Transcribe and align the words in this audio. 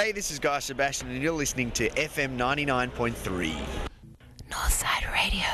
Hey, 0.00 0.12
this 0.12 0.30
is 0.30 0.38
Guy 0.38 0.60
Sebastian, 0.60 1.10
and 1.10 1.22
you're 1.22 1.30
listening 1.30 1.70
to 1.72 1.90
FM 1.90 2.38
99.3. 2.38 3.54
Northside 4.48 5.12
Radio, 5.12 5.44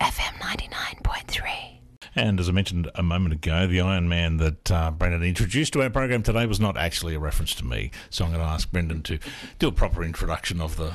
FM 0.00 0.38
99.3. 0.38 1.80
And 2.14 2.38
as 2.38 2.48
I 2.48 2.52
mentioned 2.52 2.88
a 2.94 3.02
moment 3.02 3.34
ago, 3.34 3.66
the 3.66 3.80
Iron 3.80 4.08
Man 4.08 4.36
that 4.36 4.70
uh, 4.70 4.92
Brendon 4.92 5.24
introduced 5.24 5.72
to 5.72 5.82
our 5.82 5.90
program 5.90 6.22
today 6.22 6.46
was 6.46 6.60
not 6.60 6.76
actually 6.76 7.16
a 7.16 7.18
reference 7.18 7.52
to 7.56 7.64
me. 7.64 7.90
So 8.08 8.24
I'm 8.24 8.30
going 8.30 8.44
to 8.44 8.48
ask 8.48 8.70
Brendon 8.70 9.02
to 9.02 9.18
do 9.58 9.66
a 9.66 9.72
proper 9.72 10.04
introduction 10.04 10.60
of 10.60 10.76
the 10.76 10.92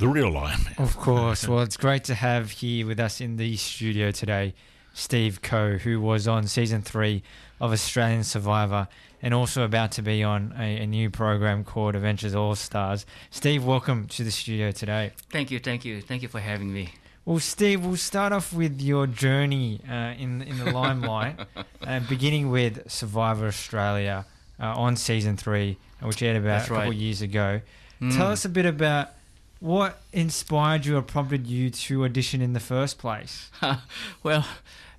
the 0.00 0.08
real 0.08 0.36
Iron 0.36 0.64
Man. 0.64 0.74
Of 0.78 0.96
course. 0.96 1.46
Well, 1.46 1.60
it's 1.60 1.76
great 1.76 2.02
to 2.04 2.16
have 2.16 2.50
here 2.50 2.84
with 2.84 2.98
us 2.98 3.20
in 3.20 3.36
the 3.36 3.56
studio 3.58 4.10
today 4.10 4.54
Steve 4.92 5.40
Khouw, 5.40 5.78
who 5.78 6.00
was 6.00 6.26
on 6.26 6.48
season 6.48 6.82
three 6.82 7.22
of 7.60 7.70
Australian 7.72 8.24
Survivor 8.24 8.88
and 9.22 9.34
also 9.34 9.64
about 9.64 9.92
to 9.92 10.02
be 10.02 10.22
on 10.22 10.54
a, 10.58 10.82
a 10.82 10.86
new 10.86 11.10
program 11.10 11.64
called 11.64 11.94
Adventures 11.94 12.34
All 12.34 12.54
Stars. 12.54 13.06
Steve, 13.30 13.64
welcome 13.64 14.06
to 14.08 14.24
the 14.24 14.30
studio 14.30 14.70
today. 14.70 15.12
Thank 15.30 15.50
you, 15.50 15.58
thank 15.58 15.84
you, 15.84 16.00
thank 16.00 16.22
you 16.22 16.28
for 16.28 16.40
having 16.40 16.72
me. 16.72 16.90
Well, 17.24 17.38
Steve, 17.38 17.84
we'll 17.84 17.96
start 17.96 18.32
off 18.32 18.52
with 18.52 18.80
your 18.80 19.06
journey 19.06 19.80
uh, 19.88 20.14
in 20.18 20.42
in 20.42 20.58
the 20.58 20.70
limelight, 20.72 21.38
uh, 21.86 22.00
beginning 22.08 22.50
with 22.50 22.90
Survivor 22.90 23.46
Australia 23.46 24.26
uh, 24.58 24.74
on 24.74 24.96
season 24.96 25.36
three, 25.36 25.76
which 26.00 26.22
aired 26.22 26.36
about 26.36 26.48
That's 26.48 26.66
a 26.66 26.68
couple 26.68 26.90
right. 26.90 26.96
years 26.96 27.22
ago. 27.22 27.60
Mm. 28.00 28.16
Tell 28.16 28.28
us 28.28 28.44
a 28.44 28.48
bit 28.48 28.66
about 28.66 29.10
what 29.60 30.00
inspired 30.12 30.86
you 30.86 30.96
or 30.96 31.02
prompted 31.02 31.46
you 31.46 31.68
to 31.68 32.04
audition 32.04 32.40
in 32.40 32.54
the 32.54 32.60
first 32.60 32.98
place. 32.98 33.50
well, 34.22 34.46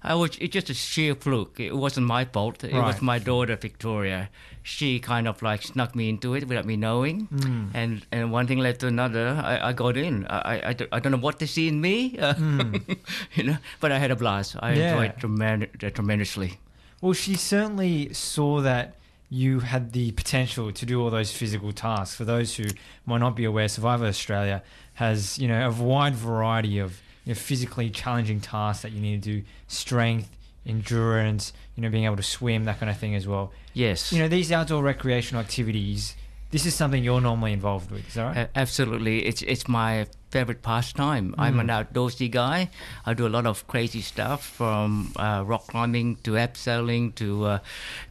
I 0.04 0.16
was 0.16 0.32
it's 0.40 0.54
just 0.54 0.70
a 0.70 0.74
sheer 0.74 1.14
fluke. 1.16 1.60
It 1.60 1.76
wasn't 1.76 2.08
my 2.08 2.26
fault. 2.26 2.64
It 2.64 2.74
Right. 2.74 2.86
was 2.88 3.02
my 3.02 3.20
daughter 3.20 3.56
Victoria. 3.56 4.30
She 4.64 5.00
kind 5.00 5.28
of 5.28 5.42
like 5.42 5.62
snuck 5.64 5.96
me 5.96 6.10
into 6.10 6.34
it 6.36 6.48
without 6.48 6.66
me 6.66 6.76
knowing, 6.76 7.28
Mm. 7.28 7.70
and 7.74 8.06
and 8.12 8.32
one 8.32 8.48
thing 8.48 8.60
led 8.60 8.80
to 8.80 8.88
another. 8.88 9.40
I, 9.44 9.70
I 9.70 9.74
got 9.74 9.98
in. 9.98 10.26
I, 10.28 10.38
I, 10.38 10.76
I, 10.92 11.00
don't, 11.00 11.12
know 11.12 11.18
what 11.18 11.40
they 11.40 11.46
see 11.48 11.68
in 11.68 11.82
me, 11.82 12.18
uh, 12.20 12.34
you 13.36 13.44
know, 13.44 13.58
but 13.80 13.92
I 13.92 13.98
had 14.00 14.12
a 14.12 14.16
blast. 14.16 14.56
I. 14.60 14.74
Yeah. 14.74 14.92
enjoyed 14.94 15.18
tremen- 15.20 15.84
uh, 15.84 15.90
tremendously. 15.90 16.60
Well, 17.02 17.14
she 17.14 17.36
certainly 17.36 18.14
saw 18.14 18.62
that 18.62 18.96
you 19.30 19.62
had 19.62 19.94
the 19.94 20.12
potential 20.12 20.72
to 20.72 20.86
do 20.86 21.02
all 21.02 21.10
those 21.10 21.32
physical 21.32 21.72
tasks. 21.72 22.16
For 22.16 22.26
those 22.26 22.56
who 22.56 22.66
might 23.06 23.20
not 23.20 23.36
be 23.36 23.46
aware, 23.46 23.68
Survivor 23.68 24.06
Australia 24.06 24.62
has 24.96 25.40
you 25.40 25.48
know 25.48 25.68
a 25.68 25.72
wide 25.72 26.16
variety 26.16 26.78
of 26.80 27.02
you 27.26 27.34
know, 27.34 27.36
physically 27.36 27.90
challenging 27.90 28.40
tasks 28.40 28.84
that 28.84 28.92
you 28.92 29.02
need 29.02 29.24
to 29.24 29.30
do: 29.40 29.44
strength, 29.68 30.30
endurance, 30.66 31.54
you 31.76 31.84
know, 31.84 31.90
being 31.90 32.06
able 32.06 32.18
to 32.18 32.24
swim, 32.24 32.66
that 32.66 32.80
kind 32.80 32.90
of 32.90 32.98
thing 32.98 33.16
as 33.16 33.28
well. 33.28 33.52
Yes. 33.74 34.12
You 34.12 34.20
know, 34.20 34.28
these 34.28 34.52
outdoor 34.52 34.84
recreational 34.84 35.42
activities. 35.42 36.16
This 36.52 36.66
is 36.66 36.76
something 36.76 37.02
you're 37.02 37.22
normally 37.22 37.54
involved 37.54 37.92
with, 37.92 38.06
is 38.10 38.16
that 38.16 38.24
right? 38.24 38.38
A- 38.38 38.60
absolutely, 38.60 39.26
it's 39.26 39.42
it's 39.42 39.70
my 39.70 40.06
favorite 40.32 40.62
pastime. 40.62 41.34
I'm 41.38 41.62
an 41.62 41.68
outdoorsy 41.68 42.30
guy. 42.30 42.70
I 43.06 43.14
do 43.14 43.26
a 43.26 43.30
lot 43.30 43.46
of 43.46 43.66
crazy 43.68 44.02
stuff, 44.02 44.46
from 44.46 45.14
uh, 45.16 45.44
rock 45.46 45.68
climbing 45.68 46.18
to 46.24 46.32
abseiling 46.32 47.16
to 47.16 47.46
uh, 47.46 47.60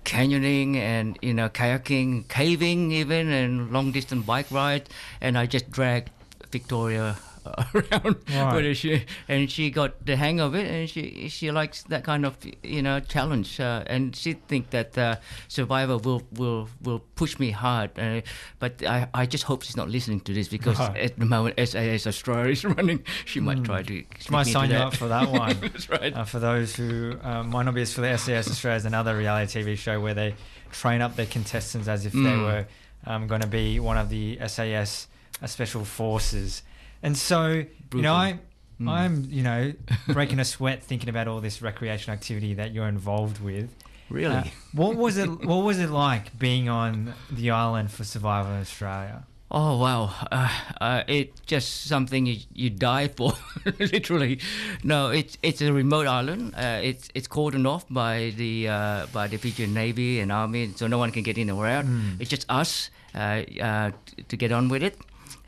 canyoning, 0.07 0.77
and 0.77 1.19
you 1.21 1.35
know 1.35 1.51
kayaking, 1.51 2.29
caving, 2.29 2.93
even, 2.93 3.29
and 3.29 3.73
long 3.73 3.93
distance 3.93 4.25
bike 4.25 4.51
ride. 4.51 4.89
And 5.21 5.37
I 5.37 5.45
just 5.45 5.71
drag 5.71 6.09
Victoria 6.51 7.19
around 7.75 8.17
Right. 8.29 8.65
her. 8.65 8.75
She, 8.75 9.05
and 9.29 9.51
she 9.51 9.71
got 9.71 10.05
the 10.07 10.17
hang 10.17 10.41
of 10.41 10.55
it, 10.55 10.67
and 10.67 10.89
she 10.89 11.29
she 11.29 11.51
likes 11.51 11.83
that 11.85 12.05
kind 12.05 12.25
of 12.27 12.37
you 12.63 12.83
know 12.83 13.01
challenge. 13.01 13.61
Uh, 13.61 13.83
and 13.87 14.15
she 14.15 14.35
think 14.35 14.71
that 14.71 14.97
uh, 14.99 15.17
Survivor 15.49 15.99
will 15.99 16.23
will 16.33 16.69
will 16.83 17.01
push 17.17 17.39
me 17.39 17.51
hard. 17.51 17.99
Uh, 17.99 18.21
but 18.59 18.85
I, 18.87 19.09
I 19.15 19.27
just 19.27 19.45
hope 19.45 19.63
she's 19.63 19.77
not 19.77 19.89
listening 19.89 20.21
to 20.21 20.35
this 20.35 20.49
because 20.49 20.79
at 20.81 21.19
the 21.19 21.27
moment 21.27 21.57
SAS 21.59 22.07
Australia 22.07 22.53
is 22.53 22.65
running, 22.77 23.05
she 23.25 23.41
might 23.41 23.65
try 23.65 23.83
to. 23.83 24.05
She 24.19 24.31
might 24.31 24.47
sign 24.47 24.71
you 24.71 24.77
up 24.77 24.95
for 24.95 25.09
that 25.09 25.31
one. 25.33 25.57
That's 25.61 25.89
right. 25.89 26.15
Uh, 26.15 26.25
for 26.25 26.39
those 26.39 26.75
who 26.77 27.17
uh, 27.23 27.43
might 27.43 27.65
not 27.65 27.75
be 27.75 27.83
as 27.83 27.93
familiar, 27.93 28.17
SAS 28.17 28.49
Australia 28.49 28.77
is 28.77 28.85
another 28.85 29.17
reality 29.17 29.63
TV 29.63 29.77
show 29.77 30.01
where 30.01 30.15
they 30.15 30.35
train 30.71 31.01
up 31.03 31.17
their 31.17 31.27
contestants 31.27 31.89
as 31.89 32.07
if 32.07 32.13
they 32.13 32.19
Mm. 32.19 32.45
were 32.45 32.67
um, 33.07 33.27
going 33.27 33.41
to 33.41 33.47
be 33.47 33.81
one 33.81 33.97
of 33.97 34.09
the 34.11 34.39
SAS 34.47 35.09
uh, 35.43 35.47
special 35.47 35.85
forces. 35.85 36.63
And 37.03 37.17
so, 37.17 37.65
you 37.95 38.03
know, 38.03 38.15
I, 38.15 38.39
Mm. 38.81 38.89
I'm, 38.89 39.27
you 39.29 39.43
know, 39.43 39.75
breaking 40.09 40.39
a 40.39 40.45
sweat 40.45 40.83
thinking 40.83 41.11
about 41.11 41.29
all 41.29 41.41
this 41.43 41.61
recreational 41.61 42.15
activity 42.17 42.55
that 42.55 42.73
you're 42.73 42.89
involved 42.89 43.39
with. 43.45 43.69
Really? 44.09 44.35
Uh, 44.35 44.45
what 44.73 44.97
was 44.97 45.19
it? 45.19 45.29
What 45.45 45.65
was 45.65 45.79
it 45.79 45.91
like 45.91 46.39
being 46.39 46.71
on 46.71 47.13
the 47.31 47.51
island 47.51 47.91
for 47.93 48.05
Survivor 48.05 48.49
Australia? 48.49 49.25
Oh 49.51 49.77
wow! 49.77 50.15
Uh, 50.33 50.49
uh, 50.81 51.03
it's 51.09 51.39
just 51.41 51.85
something 51.89 52.25
you, 52.25 52.39
you 52.55 52.71
die 52.71 53.09
for, 53.09 53.35
literally. 53.79 54.41
No, 54.83 55.11
it's 55.11 55.37
it's 55.43 55.61
a 55.61 55.73
remote 55.75 56.07
island. 56.07 56.55
Uh, 56.57 56.81
it's 56.83 57.11
it's 57.15 57.29
cordoned 57.29 57.67
off 57.69 57.85
by 57.91 58.33
the 58.37 58.69
uh, 58.69 59.07
by 59.13 59.27
the 59.27 59.37
Fijian 59.37 59.75
Navy 59.75 60.21
and 60.21 60.33
Army, 60.33 60.73
so 60.75 60.87
no 60.87 60.97
one 60.97 61.11
can 61.13 61.23
get 61.23 61.37
in 61.37 61.51
or 61.51 61.67
out. 61.67 61.85
It's 62.19 62.31
just 62.31 62.47
us 62.49 62.89
uh, 63.15 63.43
uh, 63.61 63.91
t- 64.07 64.23
to 64.23 64.37
get 64.39 64.53
on 64.53 64.69
with 64.71 64.83
it, 64.83 64.97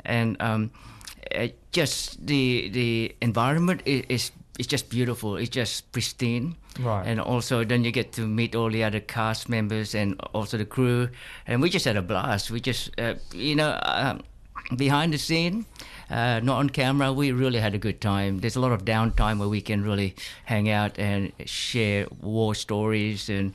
and 0.05 0.37
um, 0.43 0.71
uh, 1.34 1.48
just 1.72 2.26
the 2.26 2.69
the 2.70 3.15
environment 3.20 3.82
is, 3.84 4.04
is 4.09 4.32
it's 4.59 4.69
just 4.69 4.91
beautiful. 4.91 5.37
It's 5.37 5.48
just 5.48 5.91
pristine. 5.93 6.56
Right. 6.78 7.06
And 7.06 7.20
also, 7.20 7.65
then 7.65 7.84
you 7.84 7.91
get 7.91 8.12
to 8.12 8.26
meet 8.26 8.54
all 8.54 8.70
the 8.70 8.84
other 8.84 9.00
cast 9.00 9.48
members 9.48 9.94
and 9.94 10.20
also 10.34 10.56
the 10.56 10.65
crew. 10.65 11.09
And 11.47 11.62
we 11.62 11.70
just 11.70 11.84
had 11.84 11.97
a 11.97 12.03
blast. 12.03 12.50
We 12.50 12.60
just, 12.60 12.98
uh, 12.98 13.15
you 13.32 13.54
know, 13.54 13.78
um, 13.82 14.22
behind 14.76 15.12
the 15.12 15.19
scene, 15.19 15.66
uh, 16.10 16.41
not 16.43 16.59
on 16.59 16.70
camera, 16.70 17.12
we 17.12 17.32
really 17.32 17.60
had 17.60 17.75
a 17.75 17.78
good 17.78 18.00
time. 18.00 18.41
There's 18.41 18.56
a 18.56 18.60
lot 18.60 18.72
of 18.72 18.84
downtime 18.84 19.38
where 19.38 19.49
we 19.49 19.60
can 19.60 19.82
really 19.82 20.14
hang 20.44 20.69
out 20.69 20.99
and 20.99 21.32
share 21.44 22.06
war 22.20 22.54
stories 22.54 23.28
and. 23.28 23.54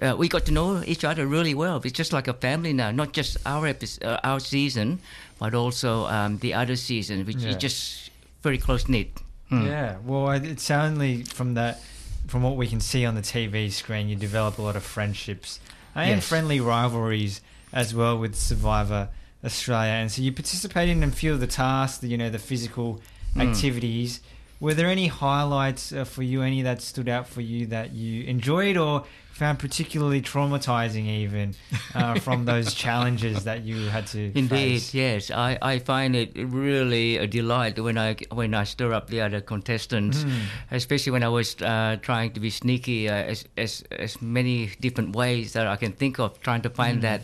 Uh, 0.00 0.14
we 0.16 0.28
got 0.28 0.46
to 0.46 0.52
know 0.52 0.80
each 0.86 1.02
other 1.02 1.26
really 1.26 1.54
well. 1.54 1.80
It's 1.82 1.90
just 1.90 2.12
like 2.12 2.28
a 2.28 2.32
family 2.32 2.72
now, 2.72 2.92
not 2.92 3.12
just 3.12 3.36
our 3.44 3.66
episode, 3.66 4.04
uh, 4.04 4.20
our 4.22 4.38
season, 4.38 5.00
but 5.38 5.54
also 5.54 6.06
um, 6.06 6.38
the 6.38 6.54
other 6.54 6.76
season, 6.76 7.24
which 7.26 7.36
Yeah. 7.36 7.50
is 7.50 7.56
just 7.56 8.10
very 8.42 8.58
close 8.58 8.88
knit. 8.88 9.10
Hmm. 9.48 9.66
Yeah, 9.66 9.96
well, 10.04 10.30
it's 10.30 10.70
only 10.70 11.22
from 11.24 11.54
that, 11.54 11.80
from 12.26 12.42
what 12.42 12.56
we 12.56 12.66
can 12.66 12.80
see 12.80 13.06
on 13.06 13.14
the 13.14 13.22
TV 13.22 13.70
screen, 13.72 14.08
you 14.08 14.16
develop 14.16 14.58
a 14.58 14.62
lot 14.62 14.76
of 14.76 14.82
friendships 14.82 15.60
and 15.94 16.10
Yes. 16.16 16.28
friendly 16.28 16.60
rivalries 16.60 17.40
as 17.72 17.94
well 17.94 18.18
with 18.18 18.34
Survivor 18.34 19.08
Australia. 19.44 19.92
And 19.92 20.10
so 20.12 20.20
you 20.22 20.32
participated 20.32 20.96
in 20.96 21.02
a 21.04 21.10
few 21.10 21.32
of 21.32 21.40
the 21.40 21.46
tasks, 21.46 21.98
the, 21.98 22.08
you 22.08 22.18
know, 22.18 22.28
the 22.30 22.38
physical 22.38 23.00
Mm. 23.36 23.42
activities. 23.48 24.20
Were 24.60 24.74
there 24.74 24.88
any 24.88 25.06
highlights 25.06 25.92
uh, 25.92 26.04
for 26.04 26.22
you? 26.22 26.42
Any 26.42 26.62
that 26.62 26.82
stood 26.82 27.08
out 27.08 27.28
for 27.28 27.40
you 27.40 27.66
that 27.66 27.92
you 27.92 28.24
enjoyed 28.24 28.76
or 28.76 29.04
found 29.38 29.58
particularly 29.58 30.20
traumatizing, 30.20 31.06
even 31.06 31.54
uh, 31.94 32.18
from 32.26 32.44
those 32.44 32.74
challenges 32.74 33.44
that 33.44 33.62
you 33.64 33.88
had 33.88 34.06
to 34.08 34.18
Indeed, 34.34 34.48
face? 34.48 34.94
yes. 34.94 35.30
I, 35.30 35.50
I 35.62 35.78
find 35.78 36.16
it 36.16 36.32
really 36.34 37.16
a 37.18 37.26
delight 37.26 37.78
when 37.78 37.96
I 37.96 38.16
when 38.40 38.52
I 38.54 38.64
stir 38.64 38.92
up 38.98 39.06
the 39.14 39.20
other 39.26 39.40
contestants, 39.40 40.18
Mm. 40.24 40.40
especially 40.80 41.12
when 41.12 41.22
I 41.22 41.28
was 41.28 41.48
uh, 41.62 41.96
trying 42.02 42.32
to 42.34 42.40
be 42.40 42.50
sneaky 42.50 43.08
uh, 43.08 43.14
as, 43.32 43.44
as 43.56 43.84
as 44.06 44.20
many 44.20 44.56
different 44.80 45.14
ways 45.14 45.52
that 45.52 45.66
I 45.74 45.76
can 45.76 45.92
think 45.92 46.18
of, 46.18 46.30
trying 46.40 46.62
to 46.62 46.70
Mm. 46.70 46.76
find 46.82 47.02
that 47.02 47.20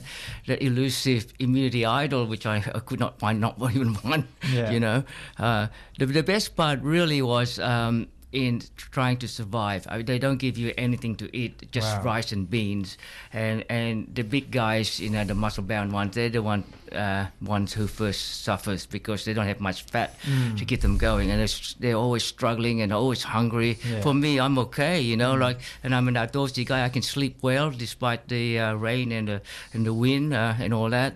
that 0.47 0.63
elusive 0.63 1.33
immunity 1.39 1.83
idol, 2.05 2.27
which 2.27 2.47
I, 2.47 2.57
I 2.75 2.81
could 2.89 3.01
not 3.01 3.19
find, 3.19 3.41
not 3.41 3.55
even 3.75 3.95
one. 4.07 4.23
Yeah. 4.53 4.71
You 4.75 4.81
know, 4.81 4.99
uh, 5.39 5.67
the 5.99 6.07
the 6.07 6.23
best 6.23 6.55
part 6.57 6.79
really 6.83 7.21
was. 7.23 7.59
Um, 7.59 8.07
in 8.35 8.61
trying 8.77 9.17
to 9.19 9.29
survive, 9.29 9.87
I, 9.89 10.03
they 10.03 10.19
don't 10.19 10.39
give 10.39 10.59
you 10.59 10.73
anything 10.77 11.15
to 11.17 11.27
eat, 11.37 11.71
just 11.71 11.97
Wow. 11.99 12.03
rice 12.15 12.33
and 12.33 12.51
beans, 12.51 12.99
and 13.33 13.65
and 13.71 14.09
the 14.15 14.23
big 14.25 14.51
guys, 14.51 14.99
you 15.01 15.09
know, 15.11 15.25
the 15.25 15.35
muscle 15.35 15.63
bound 15.63 15.93
ones, 15.93 16.15
they're 16.15 16.29
the 16.29 16.43
one 16.43 16.65
uh, 16.93 17.27
ones 17.41 17.73
who 17.73 17.87
first 17.87 18.43
suffers 18.45 18.87
because 18.87 19.25
they 19.25 19.35
don't 19.35 19.47
have 19.47 19.61
much 19.61 19.83
fat 19.85 20.11
Mm. 20.27 20.59
to 20.59 20.65
keep 20.65 20.81
them 20.81 20.99
going, 20.99 21.31
and 21.31 21.39
they're, 21.41 21.57
they're 21.81 21.97
always 22.05 22.25
struggling 22.25 22.83
and 22.83 22.93
always 22.93 23.23
hungry. 23.23 23.79
Yeah. 23.89 24.03
For 24.03 24.15
me, 24.15 24.39
I'm 24.41 24.59
okay, 24.59 25.01
you 25.01 25.17
know, 25.17 25.35
like, 25.35 25.59
and 25.85 25.95
I'm 25.95 26.09
an 26.09 26.15
outdoorsy 26.15 26.65
guy. 26.67 26.85
I 26.85 26.89
can 26.91 27.03
sleep 27.03 27.37
well 27.43 27.71
despite 27.71 28.29
the 28.29 28.59
uh, 28.59 28.75
rain 28.75 29.13
and 29.13 29.29
the 29.29 29.41
and 29.73 29.87
the 29.87 29.95
wind 29.95 30.35
uh, 30.35 30.55
and 30.65 30.75
all 30.75 30.91
that. 30.91 31.13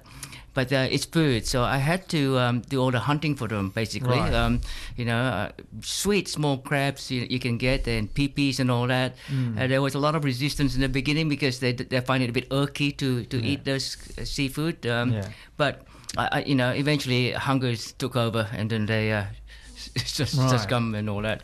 But 0.59 0.73
uh, 0.73 0.89
it's 0.91 1.05
food, 1.07 1.47
so 1.47 1.63
I 1.63 1.77
had 1.79 2.09
to 2.09 2.37
um, 2.45 2.63
do 2.69 2.83
all 2.83 2.91
the 2.91 2.99
hunting 2.99 3.37
for 3.37 3.47
them, 3.47 3.71
basically. 3.71 4.19
Right. 4.19 4.35
Um, 4.35 4.61
you 4.97 5.05
know, 5.05 5.17
uh, 5.17 5.49
sweet 5.83 6.27
small 6.27 6.59
crabs 6.59 7.13
you, 7.13 7.27
you 7.31 7.39
can 7.39 7.59
get, 7.59 7.87
and 7.87 8.13
pipis 8.13 8.59
and 8.59 8.69
all 8.69 8.89
that. 8.89 9.15
Mm. 9.31 9.55
Uh, 9.55 9.67
there 9.69 9.81
was 9.81 9.95
a 9.95 10.01
lot 10.01 10.17
of 10.17 10.25
resistance 10.25 10.75
in 10.75 10.81
the 10.81 10.89
beginning 10.89 11.29
because 11.29 11.61
they 11.61 11.71
they 11.73 12.01
find 12.01 12.25
it 12.25 12.31
a 12.31 12.33
bit 12.33 12.49
irky 12.51 12.91
to, 12.97 13.23
to 13.31 13.37
Yeah. 13.39 13.51
eat 13.53 13.65
those 13.65 13.97
uh, 14.19 14.25
seafood. 14.25 14.85
Um, 14.87 15.13
Yeah. 15.13 15.29
But 15.57 15.87
I, 16.17 16.29
I, 16.33 16.39
you 16.43 16.57
know, 16.57 16.73
eventually 16.75 17.31
hunger 17.39 17.77
took 17.77 18.17
over, 18.17 18.49
and 18.53 18.69
then 18.69 18.87
they 18.87 19.13
uh, 19.13 19.25
just 19.95 20.35
Right. 20.35 20.59
succumb 20.59 20.97
and 20.99 21.09
all 21.09 21.23
that. 21.23 21.43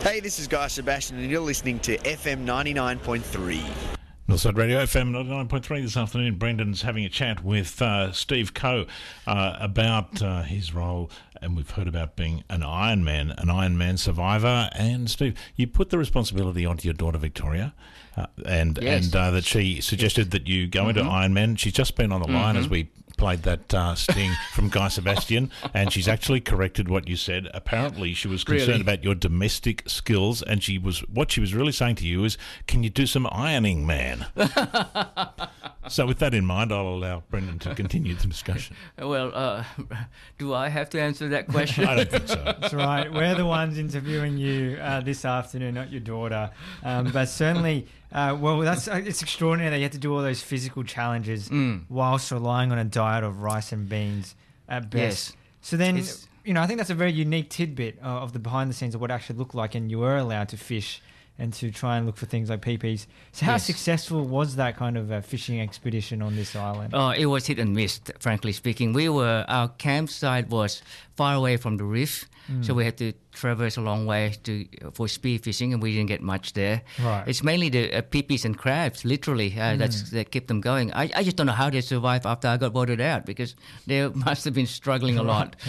Hey, 0.00 0.20
this 0.20 0.38
is 0.38 0.48
Guy 0.48 0.68
Sebastian, 0.68 1.18
and 1.18 1.30
you're 1.30 1.44
listening 1.44 1.78
to 1.80 1.98
FM 1.98 2.46
99.3. 2.48 3.93
Northside 4.28 4.56
Radio 4.56 4.78
FM 4.82 5.10
99.3 5.10 5.82
this 5.82 5.98
afternoon. 5.98 6.36
Brendon's 6.36 6.80
having 6.80 7.04
a 7.04 7.10
chat 7.10 7.44
with 7.44 7.82
uh, 7.82 8.10
Steve 8.10 8.54
Khouw 8.54 8.86
uh, 9.26 9.56
about 9.60 10.22
uh, 10.22 10.40
his 10.42 10.72
role, 10.72 11.10
and 11.42 11.54
we've 11.54 11.68
heard 11.68 11.86
about 11.86 12.16
being 12.16 12.42
an 12.48 12.62
Ironman, 12.62 13.36
an 13.38 13.48
Ironman 13.48 13.98
survivor. 13.98 14.70
And 14.72 15.10
Steve, 15.10 15.36
you 15.56 15.66
put 15.66 15.90
the 15.90 15.98
responsibility 15.98 16.64
onto 16.64 16.86
your 16.88 16.94
daughter 16.94 17.18
Victoria, 17.18 17.74
uh, 18.16 18.26
and 18.46 18.78
Yes. 18.80 19.04
and 19.04 19.14
uh, 19.16 19.30
that 19.32 19.44
she 19.44 19.82
suggested 19.82 20.30
that 20.30 20.46
you 20.46 20.68
go 20.68 20.88
into 20.88 21.02
Ironman. 21.02 21.58
She's 21.58 21.74
just 21.74 21.94
been 21.94 22.10
on 22.10 22.22
the 22.22 22.28
line 22.28 22.56
as 22.56 22.66
we 22.66 22.88
played 23.16 23.42
that 23.42 23.72
uh, 23.72 23.94
sting 23.94 24.32
from 24.54 24.68
Guy 24.68 24.88
Sebastian, 24.88 25.50
and 25.72 25.92
she's 25.92 26.08
actually 26.08 26.40
corrected 26.40 26.88
what 26.88 27.08
you 27.08 27.16
said. 27.16 27.48
Apparently, 27.54 28.14
she 28.14 28.28
was 28.28 28.44
concerned 28.44 28.68
Really? 28.68 28.80
about 28.82 29.04
your 29.04 29.14
domestic 29.14 29.82
skills, 29.86 30.42
and 30.42 30.62
she 30.62 30.78
was 30.78 31.00
what 31.08 31.32
she 31.32 31.40
was 31.40 31.54
really 31.54 31.72
saying 31.72 31.96
to 31.96 32.06
you 32.06 32.24
is, 32.24 32.36
"Can 32.66 32.82
you 32.82 32.90
do 32.90 33.06
some 33.06 33.26
ironing, 33.30 33.86
man?" 33.86 34.26
so, 35.88 36.06
with 36.06 36.18
that 36.18 36.34
in 36.34 36.44
mind, 36.46 36.72
I'll 36.72 36.88
allow 36.88 37.22
Brendon 37.30 37.58
to 37.60 37.74
continue 37.74 38.14
the 38.14 38.26
discussion. 38.26 38.76
Well, 38.98 39.30
uh, 39.34 39.64
do 40.38 40.54
I 40.54 40.68
have 40.68 40.90
to 40.90 41.00
answer 41.00 41.28
that 41.28 41.48
question? 41.48 41.84
I 41.86 41.96
don't 41.96 42.10
think 42.10 42.28
so. 42.28 42.42
That's 42.44 42.74
right. 42.74 43.12
We're 43.12 43.34
the 43.34 43.46
ones 43.46 43.78
interviewing 43.78 44.38
you 44.38 44.78
uh, 44.80 45.00
this 45.00 45.24
afternoon, 45.24 45.74
not 45.74 45.90
your 45.90 46.00
daughter. 46.00 46.50
Um, 46.82 47.10
but 47.12 47.28
certainly, 47.28 47.86
uh, 48.14 48.36
well, 48.40 48.60
that's 48.60 48.86
uh, 48.88 49.00
it's 49.04 49.22
extraordinary 49.22 49.70
that 49.70 49.76
you 49.78 49.82
had 49.82 49.92
to 49.92 49.98
do 49.98 50.14
all 50.14 50.22
those 50.22 50.40
physical 50.42 50.82
challenges 50.84 51.48
Mm. 51.48 51.82
whilst 51.88 52.30
relying 52.30 52.72
on 52.72 52.78
a 52.78 52.84
diet 52.84 53.24
of 53.24 53.42
rice 53.42 53.72
and 53.72 53.88
beans 53.88 54.34
at 54.68 54.90
best. 54.90 55.30
Yes. 55.30 55.36
So 55.60 55.76
then, 55.76 55.96
It's- 55.96 56.26
you 56.44 56.52
know, 56.54 56.62
I 56.62 56.66
think 56.66 56.78
that's 56.78 56.90
a 56.90 56.94
very 56.94 57.12
unique 57.12 57.48
tidbit 57.50 57.98
uh, 58.02 58.06
of 58.24 58.32
the 58.32 58.38
behind 58.38 58.70
the 58.70 58.74
scenes 58.74 58.94
of 58.94 59.00
what 59.00 59.10
it 59.10 59.14
actually 59.14 59.38
looked 59.38 59.54
like, 59.54 59.74
and 59.74 59.90
you 59.90 59.98
were 59.98 60.16
allowed 60.16 60.48
to 60.50 60.56
fish 60.56 61.00
and 61.36 61.52
to 61.54 61.70
try 61.72 61.96
and 61.96 62.06
look 62.06 62.16
for 62.16 62.26
things 62.26 62.48
like 62.48 62.60
pipis. 62.60 63.06
So, 63.32 63.46
how 63.46 63.52
Yes. 63.52 63.64
successful 63.64 64.22
was 64.24 64.54
that 64.56 64.76
kind 64.76 64.96
of 64.96 65.10
uh, 65.10 65.20
fishing 65.20 65.60
expedition 65.60 66.22
on 66.22 66.36
this 66.36 66.54
island? 66.54 66.90
Oh, 66.94 67.10
it 67.10 67.26
was 67.26 67.46
hit 67.46 67.58
and 67.58 67.74
miss, 67.74 68.00
frankly 68.20 68.52
speaking. 68.52 68.92
We 68.92 69.08
were 69.08 69.44
our 69.48 69.68
campsite 69.68 70.48
was 70.48 70.82
far 71.16 71.34
away 71.34 71.56
from 71.56 71.76
the 71.78 71.84
reef, 71.84 72.26
Mm. 72.48 72.62
so 72.64 72.74
we 72.74 72.84
had 72.84 72.96
to 72.98 73.14
traverse 73.34 73.76
a 73.76 73.80
long 73.80 74.06
way 74.06 74.34
to 74.44 74.64
for 74.92 75.08
spear 75.08 75.38
fishing, 75.38 75.72
and 75.74 75.82
we 75.82 75.92
didn't 75.94 76.08
get 76.08 76.22
much 76.22 76.52
there. 76.54 76.82
Right. 77.02 77.24
It's 77.26 77.42
mainly 77.42 77.68
the 77.68 77.92
uh, 77.92 78.02
pipis 78.02 78.44
and 78.44 78.56
crabs, 78.56 79.04
literally, 79.04 79.52
uh, 79.58 79.76
that's 79.76 80.10
that 80.10 80.30
kept 80.30 80.46
them 80.48 80.60
going. 80.60 80.92
I, 80.92 81.10
I 81.14 81.22
just 81.24 81.36
don't 81.36 81.46
know 81.46 81.52
how 81.52 81.70
they 81.70 81.80
survive 81.82 82.24
after 82.26 82.48
I 82.48 82.56
got 82.56 82.72
voted 82.72 83.00
out 83.00 83.26
because 83.26 83.56
they 83.86 84.08
must 84.26 84.44
have 84.44 84.54
been 84.54 84.66
struggling 84.66 85.18
a 85.18 85.22
lot. 85.22 85.56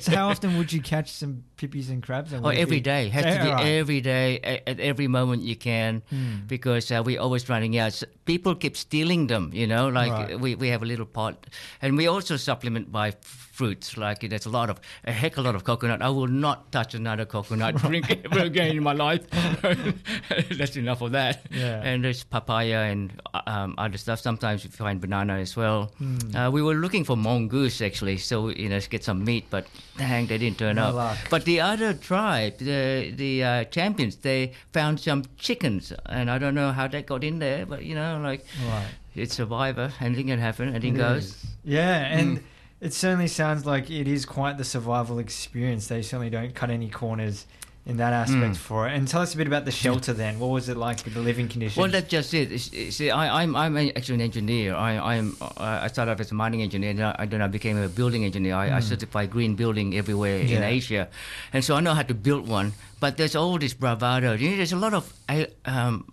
So, 0.00 0.16
how 0.16 0.28
often 0.30 0.56
would 0.58 0.72
you 0.72 0.80
catch 0.82 1.10
some 1.12 1.44
pipis 1.56 1.88
and 1.88 2.02
crabs? 2.02 2.32
And 2.32 2.44
Oh, 2.44 2.48
every 2.48 2.80
day. 2.80 3.08
Has 3.08 3.24
to 3.24 3.42
be 3.42 3.48
Yeah, 3.48 3.54
right. 3.54 3.66
every 3.66 4.00
day, 4.00 4.40
a- 4.42 4.68
at 4.68 4.80
every 4.80 5.06
moment 5.08 5.42
you 5.42 5.56
can, 5.56 6.02
because 6.46 6.90
uh, 6.90 7.02
we're 7.04 7.20
always 7.20 7.48
running 7.48 7.78
out. 7.78 7.92
So 7.92 8.06
people 8.24 8.54
keep 8.54 8.76
stealing 8.76 9.26
them, 9.28 9.50
you 9.52 9.66
know, 9.66 9.88
like 9.88 10.10
Right. 10.12 10.40
we, 10.40 10.54
we 10.54 10.68
have 10.68 10.82
a 10.82 10.86
little 10.86 11.06
pot. 11.06 11.46
And 11.82 11.96
we 11.96 12.06
also 12.06 12.36
supplement 12.36 12.90
by 12.92 13.08
f- 13.08 13.16
fruits, 13.52 13.96
like 13.96 14.20
there's 14.28 14.46
a 14.46 14.50
lot 14.50 14.68
of, 14.70 14.80
a 15.04 15.12
heck 15.12 15.32
of 15.36 15.38
a 15.38 15.42
lot 15.42 15.54
of 15.54 15.64
coconut. 15.64 16.02
I 16.02 16.08
will 16.08 16.26
not 16.28 16.72
touch 16.72 16.94
another 17.04 17.24
coconut 17.26 17.76
drink 17.82 18.10
ever 18.24 18.40
again 18.44 18.76
in 18.76 18.82
my 18.82 18.92
life. 18.94 19.22
That's 20.58 20.76
enough 20.76 21.02
of 21.02 21.12
that. 21.12 21.42
Yeah. 21.50 21.80
And 21.82 22.04
there's 22.04 22.24
papaya 22.24 22.90
and 22.90 23.12
um, 23.46 23.74
other 23.78 23.98
stuff. 23.98 24.20
Sometimes 24.20 24.64
we 24.64 24.70
find 24.70 25.00
banana 25.00 25.34
as 25.34 25.56
well. 25.56 25.92
Hmm. 25.98 26.34
Uh, 26.34 26.50
we 26.50 26.62
were 26.62 26.74
looking 26.74 27.04
for 27.04 27.16
mongoose 27.16 27.80
actually, 27.82 28.18
so 28.18 28.48
you 28.48 28.68
know, 28.68 28.80
get 28.88 29.04
some 29.04 29.24
meat, 29.24 29.44
but 29.50 29.66
dang, 29.98 30.26
they 30.26 30.38
didn't 30.38 30.58
turn 30.58 30.76
No 30.76 30.86
up. 30.88 30.94
luck. 30.94 31.18
But 31.30 31.44
the 31.44 31.60
other 31.60 31.92
tribe, 31.94 32.58
the 32.58 33.12
the 33.14 33.44
uh, 33.44 33.64
champions, 33.64 34.16
they 34.16 34.52
found 34.72 35.00
some 35.00 35.24
chickens, 35.38 35.92
and 36.06 36.30
I 36.30 36.38
don't 36.38 36.54
know 36.54 36.72
how 36.72 36.88
that 36.88 37.06
got 37.06 37.22
in 37.24 37.38
there, 37.38 37.66
but 37.66 37.84
you 37.84 37.94
know, 37.94 38.20
like 38.22 38.44
Right. 38.68 38.86
it's 39.14 39.34
survivor, 39.34 39.92
anything 40.00 40.28
can 40.28 40.38
happen, 40.38 40.68
anything 40.70 40.96
It 40.96 40.98
goes. 40.98 41.24
is. 41.24 41.46
Yeah, 41.64 41.96
and 42.18 42.38
Mm. 42.38 42.42
It 42.84 42.92
certainly 42.92 43.28
sounds 43.28 43.64
like 43.72 43.90
it 43.90 44.06
is 44.16 44.24
quite 44.26 44.58
the 44.58 44.64
survival 44.64 45.18
experience. 45.18 45.86
They 45.88 46.02
certainly 46.02 46.30
don't 46.30 46.54
cut 46.54 46.70
any 46.70 46.88
corners 46.90 47.46
in 47.86 47.98
that 47.98 48.14
aspect 48.14 48.54
Mm. 48.54 48.66
for 48.68 48.88
it. 48.88 48.92
And 48.96 49.06
tell 49.06 49.20
us 49.20 49.34
a 49.34 49.36
bit 49.36 49.46
about 49.46 49.64
the 49.66 49.70
shelter 49.70 50.14
then. 50.14 50.38
What 50.38 50.48
was 50.58 50.70
it 50.70 50.76
like 50.78 51.04
with 51.04 51.12
the 51.12 51.20
living 51.20 51.48
conditions? 51.48 51.76
Well, 51.80 51.90
that's 51.90 52.08
just 52.08 52.32
it. 52.32 52.48
See, 52.96 53.10
I, 53.10 53.42
I'm 53.42 53.54
I'm 53.62 53.76
actually 53.76 54.14
an 54.14 54.20
engineer. 54.30 54.74
I 54.74 54.92
I'm 55.16 55.36
I 55.58 55.88
started 55.88 56.12
off 56.12 56.20
as 56.24 56.30
a 56.30 56.34
mining 56.34 56.62
engineer, 56.62 56.94
then 56.94 57.12
I, 57.18 57.26
then 57.26 57.42
I 57.42 57.48
became 57.58 57.76
a 57.76 57.88
building 58.00 58.24
engineer. 58.24 58.54
I, 58.54 58.76
I 58.78 58.80
certify 58.80 59.26
green 59.26 59.54
building 59.54 59.88
everywhere 60.02 60.38
in 60.38 60.58
Hmm. 60.62 60.62
Asia, 60.78 61.08
and 61.52 61.60
so 61.62 61.74
I 61.76 61.80
know 61.80 61.94
how 62.00 62.06
to 62.12 62.14
build 62.28 62.48
one. 62.48 62.72
But 63.00 63.18
there's 63.18 63.36
all 63.36 63.58
this 63.58 63.74
bravado. 63.74 64.32
You 64.32 64.50
know, 64.52 64.56
there's 64.60 64.72
a 64.72 64.82
lot 64.86 64.94
of 64.94 65.04
um, 65.66 66.06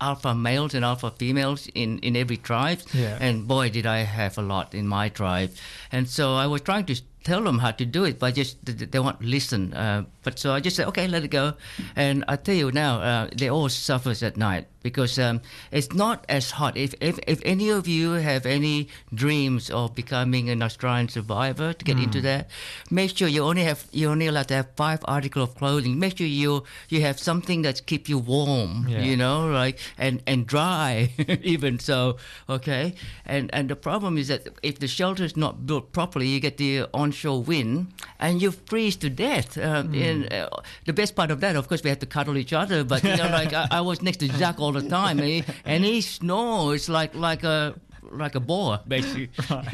alpha 0.00 0.34
males 0.34 0.74
and 0.74 0.84
alpha 0.84 1.10
females 1.10 1.68
in 1.74 1.98
in 2.00 2.16
every 2.16 2.36
tribe. 2.36 2.80
Yeah. 2.92 3.18
And 3.20 3.46
boy, 3.46 3.70
did 3.70 3.86
I 3.86 3.98
have 3.98 4.38
a 4.38 4.42
lot 4.42 4.74
in 4.74 4.86
my 4.86 5.08
tribe. 5.08 5.50
And 5.92 6.08
so 6.08 6.34
I 6.34 6.46
was 6.46 6.60
trying 6.60 6.86
to 6.86 6.94
tell 7.24 7.42
them 7.42 7.58
how 7.58 7.72
to 7.72 7.84
do 7.84 8.04
it, 8.04 8.18
but 8.20 8.34
just 8.34 8.64
th- 8.64 8.78
th- 8.78 8.90
they 8.92 9.00
won't 9.00 9.20
listen. 9.20 9.74
Uh, 9.74 10.04
but 10.22 10.38
so 10.38 10.52
I 10.52 10.60
just 10.60 10.76
said, 10.76 10.86
okay, 10.88 11.08
let 11.08 11.24
it 11.24 11.28
go. 11.28 11.54
And 11.96 12.24
I 12.28 12.36
tell 12.36 12.54
you 12.54 12.70
now, 12.70 13.00
uh, 13.00 13.28
they 13.36 13.50
all 13.50 13.68
suffers 13.68 14.22
at 14.22 14.36
night 14.36 14.68
because 14.88 15.18
um, 15.26 15.40
it's 15.78 15.90
not 16.02 16.18
as 16.28 16.50
hot. 16.58 16.76
If, 16.76 16.92
if 17.00 17.16
if 17.26 17.38
any 17.44 17.68
of 17.78 17.84
you 17.96 18.06
have 18.30 18.46
any 18.58 18.76
dreams 19.22 19.70
of 19.70 19.94
becoming 19.94 20.44
an 20.54 20.62
Australian 20.62 21.08
survivor 21.08 21.68
to 21.78 21.82
get 21.84 21.96
Hmm. 21.96 22.04
into 22.06 22.20
that, 22.28 22.42
make 22.90 23.10
sure 23.18 23.28
you 23.36 23.42
only 23.50 23.64
have 23.70 23.80
you 23.92 24.06
only 24.14 24.26
allowed 24.30 24.48
to 24.48 24.54
have 24.54 24.68
five 24.76 25.00
article 25.16 25.42
of 25.42 25.50
clothing. 25.60 25.98
Make 25.98 26.14
sure 26.18 26.26
you 26.42 26.62
you 26.92 27.00
have 27.08 27.18
something 27.18 27.64
that 27.66 27.76
keep 27.90 28.08
you 28.12 28.18
warm. 28.34 28.86
Yeah. 28.88 29.02
You 29.08 29.16
know, 29.16 29.38
like 29.62 29.76
and 29.98 30.22
and 30.30 30.46
dry 30.46 31.10
even 31.54 31.78
so. 31.88 32.16
Okay, 32.48 32.94
and 33.26 33.50
and 33.56 33.68
the 33.68 33.76
problem 33.88 34.18
is 34.18 34.26
that 34.28 34.42
if 34.62 34.78
the 34.78 34.88
shelter 34.88 35.24
is 35.24 35.36
not 35.36 35.66
built 35.66 35.92
properly, 35.92 36.26
you 36.28 36.40
get 36.40 36.56
the 36.58 36.86
onshore 36.92 37.42
wind 37.42 37.86
and 38.18 38.42
you 38.42 38.50
freeze 38.70 38.96
to 38.96 39.08
death. 39.10 39.56
Um, 39.58 39.94
And 40.06 40.28
uh, 40.32 40.48
the 40.84 40.92
best 40.92 41.14
part 41.16 41.30
of 41.30 41.38
that, 41.40 41.56
of 41.56 41.66
course, 41.68 41.82
we 41.84 41.90
had 41.90 42.00
to 42.00 42.06
cuddle 42.06 42.36
each 42.36 42.52
other. 42.52 42.84
But 42.84 43.02
you 43.02 43.16
know, 43.16 43.30
like 43.40 43.52
I, 43.56 43.78
I 43.78 43.80
was 43.80 43.98
next 44.02 44.18
to 44.22 44.26
Jacques 44.38 44.60
all 44.60 44.75
the 44.80 44.88
time, 44.88 45.18
and 45.18 45.28
he, 45.28 45.44
and 45.64 45.84
he 45.84 46.00
snores 46.00 46.88
like 46.88 47.14
like 47.14 47.42
a 47.44 47.74
like 48.10 48.34
a 48.34 48.40
boar, 48.40 48.80
basically. 48.88 49.30
I 49.38 49.42
copped 49.50 49.70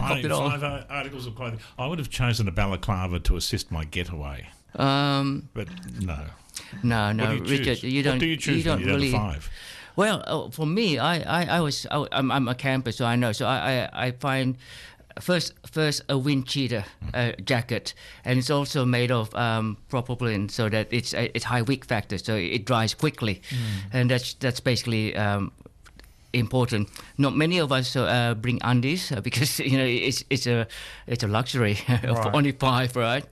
Five, 0.00 0.24
it 0.24 0.32
all. 0.32 0.50
five 0.50 0.86
articles 0.88 1.26
of 1.26 1.34
clothing. 1.34 1.60
I 1.78 1.86
would 1.86 1.98
have 1.98 2.10
chosen 2.10 2.48
a 2.48 2.52
balaclava 2.52 3.20
to 3.20 3.36
assist 3.36 3.70
my 3.70 3.84
getaway, 3.84 4.48
Um, 4.74 5.48
but 5.54 5.68
no. 6.00 6.18
no, 6.82 7.12
no, 7.12 7.24
what 7.36 7.44
do 7.46 7.52
you 7.54 7.58
choose? 7.58 7.68
Richard, 7.82 7.82
you 7.92 8.02
don't. 8.02 8.14
what 8.14 8.20
do 8.20 8.26
you 8.26 8.36
choose 8.36 8.56
You 8.58 8.62
don't 8.64 8.84
really. 8.84 9.12
five? 9.12 9.50
Well, 9.96 10.22
uh, 10.26 10.50
for 10.50 10.64
me, 10.66 10.98
I, 10.98 11.16
I, 11.42 11.56
I 11.56 11.60
was 11.60 11.84
I, 11.90 12.06
I'm, 12.12 12.30
I'm 12.30 12.46
a 12.48 12.54
camper, 12.54 12.92
so 12.92 13.04
I 13.04 13.16
know. 13.16 13.32
So 13.32 13.46
I, 13.46 13.88
I, 13.92 14.06
I 14.06 14.10
find 14.12 14.56
first 15.20 15.52
first 15.72 16.02
a 16.08 16.16
wind 16.16 16.46
cheater 16.46 16.84
uh, 17.14 17.32
jacket, 17.44 17.94
and 18.24 18.38
it's 18.38 18.50
also 18.50 18.84
made 18.84 19.10
of 19.10 19.34
um, 19.34 19.76
propylene, 19.90 20.50
so 20.50 20.68
that 20.68 20.88
it's 20.90 21.14
uh, 21.14 21.28
it's 21.34 21.44
high 21.44 21.62
wick 21.62 21.84
factor, 21.84 22.18
so 22.18 22.34
it 22.34 22.64
dries 22.64 22.94
quickly, 22.94 23.40
and 23.92 24.10
that's 24.10 24.34
that's 24.34 24.60
basically. 24.60 25.14
Um, 25.16 25.52
important. 26.34 26.88
Not 27.16 27.34
many 27.34 27.58
of 27.58 27.72
us 27.72 27.96
uh, 27.96 28.34
bring 28.34 28.58
undies 28.62 29.10
uh, 29.12 29.22
because 29.22 29.58
you 29.72 29.78
know 29.78 29.84
it's 29.86 30.24
it's 30.28 30.46
a 30.46 30.66
it's 31.06 31.22
a 31.24 31.26
luxury 31.26 31.78
of 32.04 32.18
Right. 32.18 32.34
only 32.34 32.52
five 32.52 32.94
right? 32.96 33.24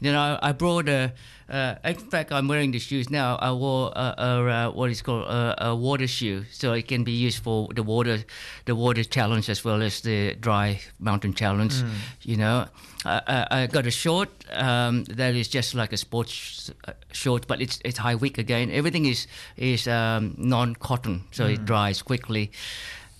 Then 0.00 0.14
I, 0.14 0.38
I 0.40 0.52
brought 0.52 0.88
a 0.88 1.12
uh, 1.48 1.74
in 1.84 1.96
fact 1.96 2.32
I'm 2.32 2.48
wearing 2.48 2.72
the 2.72 2.78
shoes 2.78 3.10
now. 3.10 3.36
I 3.36 3.52
wore 3.52 3.92
a, 3.94 4.14
uh 4.18 4.70
what 4.70 4.90
is 4.90 5.02
called 5.02 5.26
a, 5.26 5.66
a 5.68 5.74
water 5.76 6.06
shoe 6.06 6.44
so 6.50 6.72
it 6.72 6.88
can 6.88 7.04
be 7.04 7.12
used 7.12 7.42
for 7.42 7.68
the 7.74 7.82
water 7.82 8.24
the 8.64 8.74
water 8.74 9.04
challenge 9.04 9.48
as 9.50 9.64
well 9.64 9.82
as 9.82 10.00
the 10.00 10.34
dry 10.40 10.80
mountain 10.98 11.34
challenge 11.34 11.74
you 12.22 12.36
know. 12.36 12.66
I, 13.06 13.20
I, 13.26 13.62
I 13.62 13.66
got 13.66 13.86
a 13.86 13.90
short 13.90 14.28
um, 14.52 15.04
that 15.04 15.34
is 15.34 15.48
just 15.48 15.74
like 15.74 15.92
a 15.92 15.96
sports 15.96 16.70
uh, 16.88 16.92
short 17.12 17.46
but 17.46 17.60
it's 17.60 17.78
it's 17.84 17.98
high 17.98 18.14
wick 18.14 18.38
again. 18.38 18.70
Everything 18.70 19.04
is 19.06 19.26
is 19.56 19.86
um, 19.86 20.34
non-cotton 20.38 21.24
so 21.30 21.46
it 21.46 21.64
dries 21.66 22.02
quickly. 22.02 22.50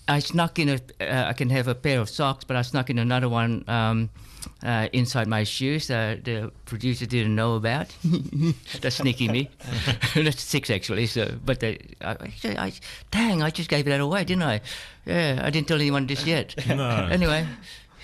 I 0.09 0.21
snuck 0.21 0.59
in 0.59 0.69
a. 0.69 0.78
Uh, 1.00 1.31
I 1.31 1.33
can 1.33 1.50
have 1.50 1.66
a 1.66 1.75
pair 1.75 1.99
of 2.00 2.09
socks, 2.09 2.45
but 2.45 2.57
I 2.57 2.62
snuck 2.62 2.90
in 2.90 2.99
another 2.99 3.28
one 3.28 3.64
um, 3.69 4.11
uh, 4.62 4.88
inside 4.92 5.26
my 5.26 5.44
shoes. 5.44 5.90
Uh, 5.90 6.16
the 6.22 6.50
producer 6.64 7.06
didn't 7.06 7.34
know 7.34 7.54
about. 7.54 7.94
That's 8.80 8.96
sneaky 8.96 9.28
me. 9.28 9.50
That's 10.14 10.42
six 10.42 10.70
actually. 10.70 11.06
So, 11.06 11.34
but 11.44 11.60
they, 11.60 11.78
I, 12.00 12.10
actually, 12.12 12.58
I, 12.58 12.72
dang, 13.10 13.42
I 13.42 13.50
just 13.50 13.68
gave 13.70 13.84
that 13.86 14.00
away, 14.00 14.24
didn't 14.24 14.42
I? 14.44 14.60
Yeah, 15.06 15.40
I 15.42 15.50
didn't 15.50 15.68
tell 15.68 15.80
anyone 15.80 16.06
this 16.06 16.26
yet. 16.26 16.54
No. 16.68 17.08
anyway, 17.10 17.46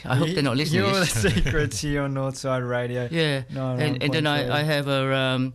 I 0.05 0.17
hope 0.17 0.29
they're 0.35 0.43
not 0.43 0.57
listening. 0.57 0.83
You're 0.85 0.93
to 0.93 1.01
the 1.01 1.29
this. 1.29 1.35
secrets 1.35 1.81
here 1.81 2.03
on 2.03 2.15
Northside 2.15 2.69
Radio. 2.69 3.09
Yeah, 3.11 3.43
and, 3.55 4.03
and 4.03 4.13
then 4.13 4.27
I, 4.27 4.61
I 4.61 4.63
have 4.63 4.87
a 4.89 5.15
um, 5.15 5.55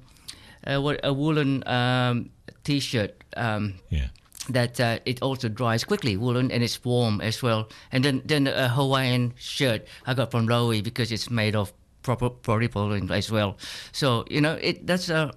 a, 0.65 0.81
what, 0.81 0.99
a 1.03 1.13
woolen 1.13 1.67
um, 1.67 2.29
t-shirt. 2.63 3.15
Um, 3.37 3.75
Yeah. 3.89 4.07
That 4.49 4.79
uh, 4.79 4.99
it 5.05 5.21
also 5.21 5.49
dries 5.49 5.83
quickly, 5.83 6.17
woolen, 6.17 6.51
and 6.51 6.63
it's 6.63 6.83
warm 6.83 7.21
as 7.21 7.41
well. 7.41 7.69
And 7.91 8.03
then 8.03 8.21
then 8.25 8.47
a 8.47 8.69
Hawaiian 8.69 9.33
shirt 9.37 9.87
I 10.05 10.13
got 10.13 10.31
from 10.31 10.47
Lowy 10.47 10.83
because 10.83 11.11
it's 11.11 11.29
made 11.29 11.55
of 11.55 11.73
proper 12.03 12.29
polypropylene 12.29 13.09
as 13.11 13.31
well. 13.31 13.57
So 13.91 14.25
you 14.29 14.41
know 14.41 14.53
it 14.61 14.85
that's 14.85 15.09
uh, 15.09 15.31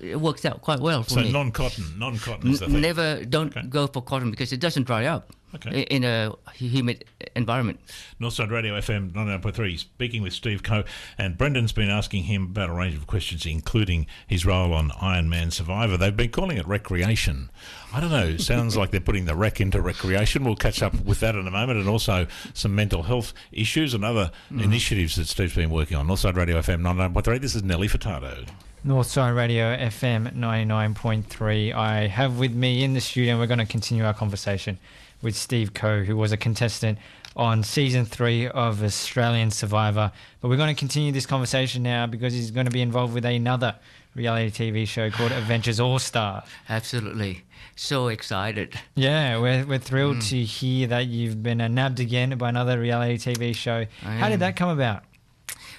it 0.00 0.20
works 0.20 0.44
out 0.44 0.62
quite 0.62 0.80
well 0.80 1.02
for 1.02 1.10
So 1.10 1.16
me. 1.20 1.26
So 1.26 1.32
non-cotton, 1.32 1.98
non-cotton 1.98 2.50
is 2.50 2.58
the 2.60 2.66
N- 2.66 2.72
thing. 2.72 2.80
never 2.80 3.24
don't 3.24 3.56
Okay. 3.56 3.66
go 3.68 3.86
for 3.86 4.02
cotton 4.02 4.30
because 4.30 4.52
it 4.52 4.60
doesn't 4.60 4.84
dry 4.84 5.06
up 5.06 5.30
Okay. 5.54 5.82
in 5.82 6.02
a 6.02 6.32
humid 6.54 7.04
environment. 7.36 7.78
Northside 8.20 8.50
Radio 8.50 8.74
FM 8.74 9.12
99.3, 9.12 9.76
speaking 9.78 10.20
with 10.20 10.32
Steve 10.32 10.64
Khouw. 10.64 10.84
And 11.16 11.38
Brendon's 11.38 11.70
been 11.72 11.90
asking 11.90 12.24
him 12.24 12.44
about 12.46 12.70
a 12.70 12.72
range 12.72 12.96
of 12.96 13.06
questions, 13.06 13.46
including 13.46 14.06
his 14.26 14.44
role 14.44 14.72
on 14.72 14.90
Iron 15.00 15.28
Man 15.28 15.52
Survivor. 15.52 15.96
They've 15.96 16.16
been 16.16 16.30
calling 16.32 16.56
it 16.56 16.66
recreation. 16.66 17.50
I 17.92 18.00
don't 18.00 18.10
know, 18.10 18.36
sounds 18.36 18.76
like 18.76 18.90
they're 18.90 19.00
putting 19.00 19.26
the 19.26 19.36
rec 19.36 19.60
into 19.60 19.80
recreation. 19.80 20.42
We'll 20.44 20.56
catch 20.56 20.82
up 20.82 20.92
with 21.04 21.20
that 21.20 21.36
in 21.36 21.46
a 21.46 21.50
moment, 21.52 21.78
and 21.78 21.88
also 21.88 22.26
some 22.52 22.74
mental 22.74 23.04
health 23.04 23.32
issues 23.52 23.94
and 23.94 24.04
other 24.04 24.32
mm. 24.52 24.60
initiatives 24.60 25.14
that 25.14 25.28
Steve's 25.28 25.54
been 25.54 25.70
working 25.70 25.96
on. 25.96 26.08
Northside 26.08 26.34
Radio 26.34 26.58
FM 26.60 26.80
99.3, 26.80 27.40
this 27.40 27.54
is 27.54 27.62
Nelly 27.62 27.86
Furtado. 27.88 28.48
Northside 28.84 29.34
Radio 29.34 29.74
FM 29.76 30.34
99.3. 30.36 31.72
I 31.74 32.06
have 32.06 32.38
with 32.38 32.52
me 32.52 32.84
in 32.84 32.92
the 32.92 33.00
studio, 33.00 33.32
and 33.32 33.40
we're 33.40 33.46
going 33.46 33.58
to 33.58 33.64
continue 33.66 34.04
our 34.04 34.12
conversation 34.12 34.78
with 35.22 35.34
Steve 35.34 35.72
Khouw, 35.72 36.04
who 36.04 36.16
was 36.18 36.32
a 36.32 36.36
contestant 36.36 36.98
on 37.34 37.62
season 37.62 38.04
three 38.04 38.46
of 38.46 38.82
Australian 38.82 39.50
Survivor. 39.50 40.12
But 40.42 40.48
we're 40.48 40.58
going 40.58 40.74
to 40.74 40.78
continue 40.78 41.12
this 41.12 41.24
conversation 41.24 41.82
now 41.82 42.06
because 42.06 42.34
he's 42.34 42.50
going 42.50 42.66
to 42.66 42.70
be 42.72 42.82
involved 42.82 43.14
with 43.14 43.24
another 43.24 43.74
reality 44.14 44.70
TV 44.70 44.86
show 44.86 45.10
called 45.10 45.32
Adventures 45.42 45.80
All 45.80 45.98
Star. 45.98 46.44
Absolutely, 46.68 47.42
so 47.76 48.08
excited. 48.08 48.78
Yeah, 48.96 49.38
we're, 49.40 49.64
we're 49.64 49.78
thrilled 49.78 50.18
Mm. 50.18 50.28
to 50.28 50.42
hear 50.44 50.86
that 50.88 51.06
you've 51.06 51.42
been 51.42 51.58
nabbed 51.74 52.00
again 52.00 52.36
by 52.36 52.50
another 52.50 52.78
reality 52.78 53.16
TV 53.16 53.54
show. 53.54 53.86
I 54.04 54.10
How 54.10 54.28
did 54.28 54.40
that 54.40 54.56
come 54.56 54.68
about? 54.68 55.04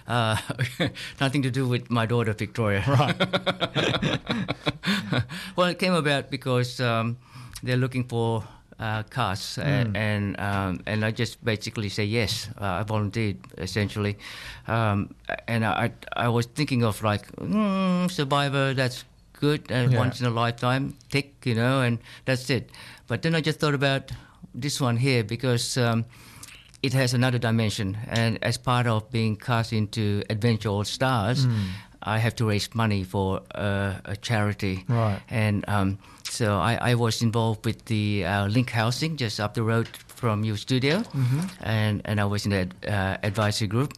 Uh, 0.07 0.37
nothing 1.19 1.41
to 1.41 1.49
do 1.51 1.67
with 1.67 1.89
my 1.89 2.05
daughter 2.05 2.33
Victoria. 2.33 2.83
Right. 2.87 3.15
well, 5.55 5.67
it 5.67 5.79
came 5.79 5.93
about 5.93 6.29
because 6.29 6.79
um, 6.79 7.17
they're 7.63 7.77
looking 7.77 8.03
for 8.03 8.43
uh, 8.79 9.03
casts, 9.03 9.57
a- 9.57 9.89
and 9.95 10.39
um, 10.39 10.81
and 10.85 11.03
I 11.05 11.11
just 11.11 11.43
basically 11.43 11.89
say 11.89 12.03
yes. 12.05 12.49
Uh, 12.59 12.65
I 12.65 12.83
volunteered 12.83 13.37
essentially, 13.57 14.17
um, 14.67 15.15
and 15.47 15.65
I 15.65 15.91
I 16.15 16.27
was 16.29 16.45
thinking 16.45 16.83
of 16.83 17.01
like 17.03 17.31
mm, 17.37 18.11
Survivor. 18.11 18.73
That's 18.73 19.05
good, 19.39 19.71
uh, 19.71 19.87
Yeah. 19.89 19.97
once 19.97 20.19
in 20.19 20.27
a 20.27 20.29
lifetime, 20.29 20.93
tick, 21.09 21.33
you 21.45 21.55
know, 21.55 21.81
and 21.81 21.99
that's 22.25 22.49
it. 22.49 22.69
But 23.07 23.21
then 23.21 23.33
I 23.35 23.41
just 23.41 23.59
thought 23.59 23.73
about 23.75 24.11
this 24.53 24.79
one 24.81 24.97
here 24.97 25.23
because. 25.23 25.77
Um, 25.77 26.05
it 26.85 26.93
has 26.93 27.13
another 27.13 27.39
dimension, 27.39 27.97
and 28.07 28.37
as 28.43 28.57
part 28.57 28.85
of 28.85 29.09
being 29.09 29.35
cast 29.35 29.73
into 29.73 30.21
Adventure 30.29 30.69
All 30.69 30.83
Stars, 30.83 31.47
I 32.03 32.19
have 32.19 32.35
to 32.35 32.45
raise 32.45 32.69
money 32.75 33.03
for 33.03 33.41
uh, 33.55 33.95
a 34.05 34.15
charity. 34.15 34.85
Right. 34.87 35.19
And 35.29 35.65
um, 35.67 35.97
so 36.29 36.59
I, 36.59 36.91
I 36.91 36.95
was 36.95 37.21
involved 37.21 37.65
with 37.65 37.85
the 37.85 38.25
uh, 38.25 38.47
Link 38.47 38.69
Housing 38.69 39.17
just 39.17 39.39
up 39.39 39.55
the 39.55 39.63
road 39.63 39.87
from 40.07 40.43
your 40.45 40.57
studio, 40.57 41.03
and 41.61 42.01
and 42.05 42.19
I 42.19 42.25
was 42.25 42.45
in 42.45 42.51
the 42.51 42.69
uh, 42.87 43.17
advisory 43.23 43.67
group. 43.67 43.93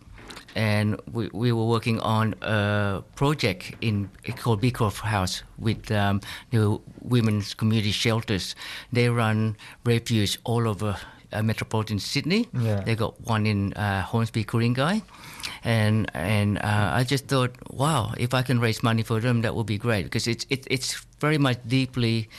And 0.56 1.00
we, 1.12 1.30
we 1.34 1.52
were 1.52 1.66
working 1.68 2.00
on 2.00 2.34
a 2.42 3.04
project 3.16 3.76
in 3.82 4.10
called 4.38 4.60
Beecroft 4.60 5.02
House 5.02 5.44
with 5.60 5.92
um, 5.92 6.22
the 6.50 6.80
women's 7.02 7.54
community 7.54 7.92
shelters. 7.92 8.56
They 8.92 9.10
run 9.10 9.56
refuge 9.86 10.40
all 10.46 10.68
over 10.68 10.98
uh, 11.34 11.42
metropolitan 11.44 12.00
Sydney. 12.00 12.48
Yeah. 12.54 12.82
They 12.86 12.96
got 12.96 13.20
one 13.28 13.46
in 13.46 13.74
uh, 13.74 14.02
Hornsby, 14.04 14.44
Ku-ring-gai, 14.44 15.02
and 15.64 16.10
and 16.14 16.58
uh, 16.60 16.92
I 17.00 17.04
just 17.04 17.28
thought, 17.28 17.52
wow, 17.70 18.14
if 18.18 18.34
I 18.34 18.42
can 18.44 18.60
raise 18.60 18.84
money 18.84 19.04
for 19.04 19.20
them, 19.20 19.42
that 19.42 19.56
would 19.56 19.66
be 19.68 19.78
great 19.78 20.04
because 20.04 20.28
it's 20.28 20.46
it, 20.50 20.68
it's 20.70 21.06
very 21.20 21.38
much 21.38 21.58
deeply 21.68 22.30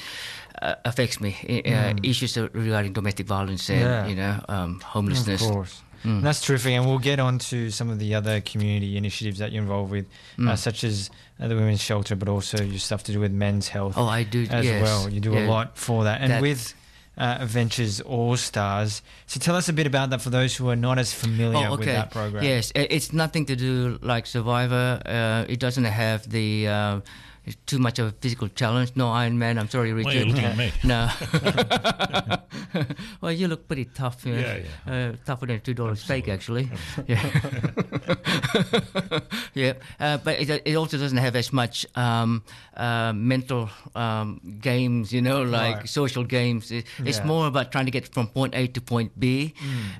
uh, 0.62 0.74
affects 0.84 1.20
me. 1.20 1.36
Uh, 1.66 1.94
Issues 2.02 2.36
regarding 2.36 2.92
domestic 2.92 3.26
violence 3.26 3.68
and 3.70 3.78
Mm. 3.78 3.84
Yeah. 3.84 4.06
you 4.08 4.16
know 4.16 4.40
um, 4.48 4.80
homelessness. 4.80 5.42
Of 5.42 5.50
course. 5.52 5.82
That's 6.04 6.40
terrific. 6.40 6.72
And 6.72 6.86
we'll 6.86 7.00
get 7.00 7.18
on 7.18 7.38
to 7.50 7.70
some 7.70 7.90
of 7.90 7.98
the 7.98 8.14
other 8.14 8.40
community 8.40 8.96
initiatives 8.96 9.40
that 9.40 9.50
you're 9.52 9.62
involved 9.62 9.90
with, 9.90 10.06
uh, 10.38 10.54
such 10.56 10.84
as 10.84 11.10
uh, 11.40 11.48
the 11.48 11.56
Women's 11.56 11.80
Shelter, 11.82 12.14
but 12.16 12.28
also 12.28 12.62
your 12.62 12.78
stuff 12.78 13.02
to 13.04 13.12
do 13.12 13.18
with 13.20 13.32
men's 13.32 13.66
health 13.68 13.94
Oh, 13.96 14.06
I 14.06 14.22
do 14.22 14.46
as 14.48 14.64
yes. 14.64 14.82
well. 14.82 15.08
You 15.10 15.20
do 15.20 15.32
Yeah. 15.32 15.46
a 15.46 15.50
lot 15.50 15.76
for 15.76 16.04
that. 16.04 16.20
And 16.20 16.30
That- 16.30 16.40
with 16.40 16.72
uh, 17.18 17.38
Adventures 17.40 18.00
All 18.00 18.36
Stars. 18.36 19.02
So 19.26 19.40
tell 19.40 19.56
us 19.56 19.68
a 19.68 19.72
bit 19.72 19.86
about 19.86 20.10
that 20.10 20.20
for 20.22 20.30
those 20.30 20.56
who 20.56 20.68
are 20.70 20.76
not 20.76 20.98
as 20.98 21.12
familiar 21.12 21.66
Oh, 21.68 21.72
okay. 21.74 21.76
with 21.78 21.86
that 21.86 22.10
program. 22.10 22.44
Yes, 22.44 22.72
it's 22.74 23.12
nothing 23.12 23.46
to 23.46 23.56
do 23.56 23.98
like 24.02 24.26
Survivor. 24.26 25.02
Uh, 25.04 25.44
it 25.52 25.58
doesn't 25.58 25.84
have 25.84 26.28
the 26.30 27.02
too 27.66 27.78
much 27.78 27.98
of 27.98 28.06
a 28.08 28.10
physical 28.12 28.48
challenge. 28.48 28.92
No 28.96 29.08
Iron 29.10 29.38
Man. 29.38 29.58
I'm 29.58 29.68
sorry, 29.68 29.92
Richard. 29.92 30.10
are 30.10 30.14
you 30.18 30.24
looking 30.26 30.44
at 30.44 30.56
me? 30.56 30.72
No. 30.84 31.08
well, 33.20 33.32
you 33.32 33.48
look 33.48 33.66
pretty 33.66 33.86
tough. 33.86 34.24
You 34.26 34.34
know? 34.36 34.40
Yeah, 34.86 34.92
Uh, 34.92 35.12
tougher 35.24 35.46
than 35.46 35.56
a 35.56 35.60
two 35.60 35.74
dollar 35.74 35.96
steak, 35.96 36.28
actually. 36.28 36.68
yeah. 37.06 37.22
yeah. 39.54 39.72
Uh, 40.00 40.18
but 40.18 40.40
it, 40.40 40.62
it 40.64 40.74
also 40.76 40.98
doesn't 40.98 41.18
have 41.18 41.36
as 41.36 41.52
much 41.52 41.86
um, 41.96 42.42
uh, 42.76 43.12
mental 43.14 43.70
um, 43.94 44.40
games, 44.60 45.12
you 45.12 45.22
know, 45.22 45.42
like 45.42 45.76
Right. 45.76 45.88
social 45.88 46.24
games. 46.24 46.70
It, 46.70 46.86
It's 47.04 47.18
Yeah. 47.18 47.26
more 47.26 47.46
about 47.46 47.72
trying 47.72 47.86
to 47.86 47.90
get 47.90 48.12
from 48.14 48.28
point 48.28 48.54
A 48.54 48.66
to 48.68 48.80
point 48.80 49.18
B, 49.18 49.54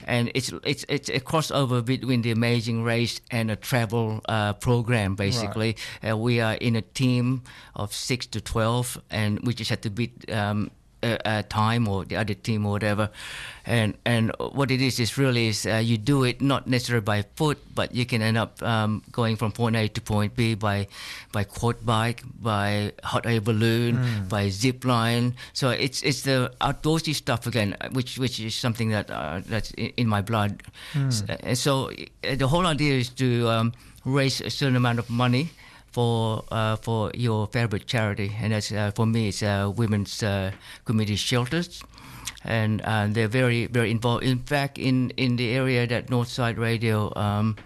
and 0.07 0.31
it's 0.35 0.53
it's 0.65 0.85
it's 0.89 1.09
a 1.09 1.21
crossover 1.21 1.85
between 1.85 2.23
the 2.23 2.31
Amazing 2.31 2.85
Race 2.85 3.21
and 3.31 3.51
a 3.51 3.57
travel 3.57 4.21
uh, 4.29 4.53
program. 4.55 5.15
Basically, 5.17 5.77
uh, 6.09 6.17
we 6.17 6.41
are 6.41 6.55
in 6.55 6.77
a 6.77 6.83
team 6.83 7.38
of 7.75 7.93
six 7.93 8.27
to 8.27 8.41
twelve, 8.41 9.01
and 9.11 9.41
we 9.41 9.55
just 9.55 9.71
have 9.71 9.81
to 9.83 9.91
beat. 9.91 10.31
Um, 10.31 10.71
a, 11.01 11.17
a 11.39 11.43
time 11.45 11.87
or 11.87 12.05
the 12.05 12.17
other 12.17 12.35
team 12.35 12.67
or 12.67 12.73
whatever, 12.73 13.09
and 13.65 13.95
and 14.05 14.33
what 14.41 14.73
it 14.73 14.83
is 14.83 14.99
is 14.99 15.17
really 15.17 15.47
is 15.47 15.65
uh, 15.65 15.77
you 15.77 15.97
do 15.97 16.25
it 16.25 16.43
not 16.43 16.67
necessarily 16.67 17.05
by 17.05 17.23
foot, 17.37 17.57
but 17.73 17.95
you 17.95 18.05
can 18.05 18.21
end 18.21 18.37
up 18.37 18.61
um, 18.67 19.03
going 19.13 19.37
from 19.37 19.53
point 19.53 19.77
A 19.77 19.87
to 19.87 20.01
point 20.01 20.35
B 20.35 20.57
by 20.57 20.89
by 21.31 21.45
quad 21.45 21.87
bike, 21.87 22.25
by 22.43 22.91
hot 23.05 23.27
air 23.27 23.41
balloon, 23.41 24.27
by 24.29 24.49
zip 24.51 24.85
line. 24.85 25.37
So 25.53 25.71
it's 25.71 26.03
it's 26.03 26.23
the 26.23 26.51
outdoorsy 26.61 27.15
stuff 27.15 27.47
again, 27.47 27.77
which 27.93 28.19
which 28.19 28.41
is 28.41 28.57
something 28.57 28.91
that 28.91 29.09
uh, 29.09 29.41
that's 29.47 29.71
in, 29.71 30.09
my 30.09 30.21
blood. 30.21 30.65
S- 30.97 31.23
uh, 31.31 31.55
so 31.55 31.91
uh, 32.27 32.35
the 32.35 32.49
whole 32.49 32.67
idea 32.67 32.99
is 32.99 33.09
to 33.23 33.47
um, 33.49 33.73
raise 34.05 34.41
a 34.41 34.51
certain 34.51 34.75
amount 34.75 34.99
of 34.99 35.09
money 35.11 35.51
for 35.93 36.45
uh, 36.51 36.77
for 36.77 37.11
your 37.15 37.47
favorite 37.49 37.87
charity, 37.87 38.31
and 38.43 38.53
that's 38.53 38.71
uh, 38.73 38.91
for 38.95 39.07
me 39.07 39.29
it's 39.29 39.43
uh, 39.43 39.73
women's 39.77 40.23
uh, 40.23 40.51
community 40.85 41.17
shelters, 41.17 41.83
and 42.45 42.81
uh, 42.83 43.07
they're 43.09 43.29
very 43.29 43.67
very 43.67 43.91
involved. 43.91 44.25
In 44.25 44.39
fact, 44.39 44.79
in 44.79 45.11
in 45.17 45.37
the 45.37 45.51
area 45.51 45.87
that 45.87 46.07
Northside 46.11 46.59
Radio. 46.59 47.13
Um, 47.17 47.57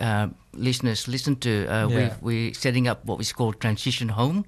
uh, 0.00 0.26
listeners 0.54 1.06
listen 1.06 1.36
to 1.36 1.66
uh, 1.70 1.86
Yeah. 1.86 2.16
we 2.20 2.48
we 2.48 2.52
setting 2.54 2.88
up 2.88 3.04
what 3.06 3.18
we 3.18 3.24
call 3.26 3.52
transition 3.52 4.08
home 4.08 4.44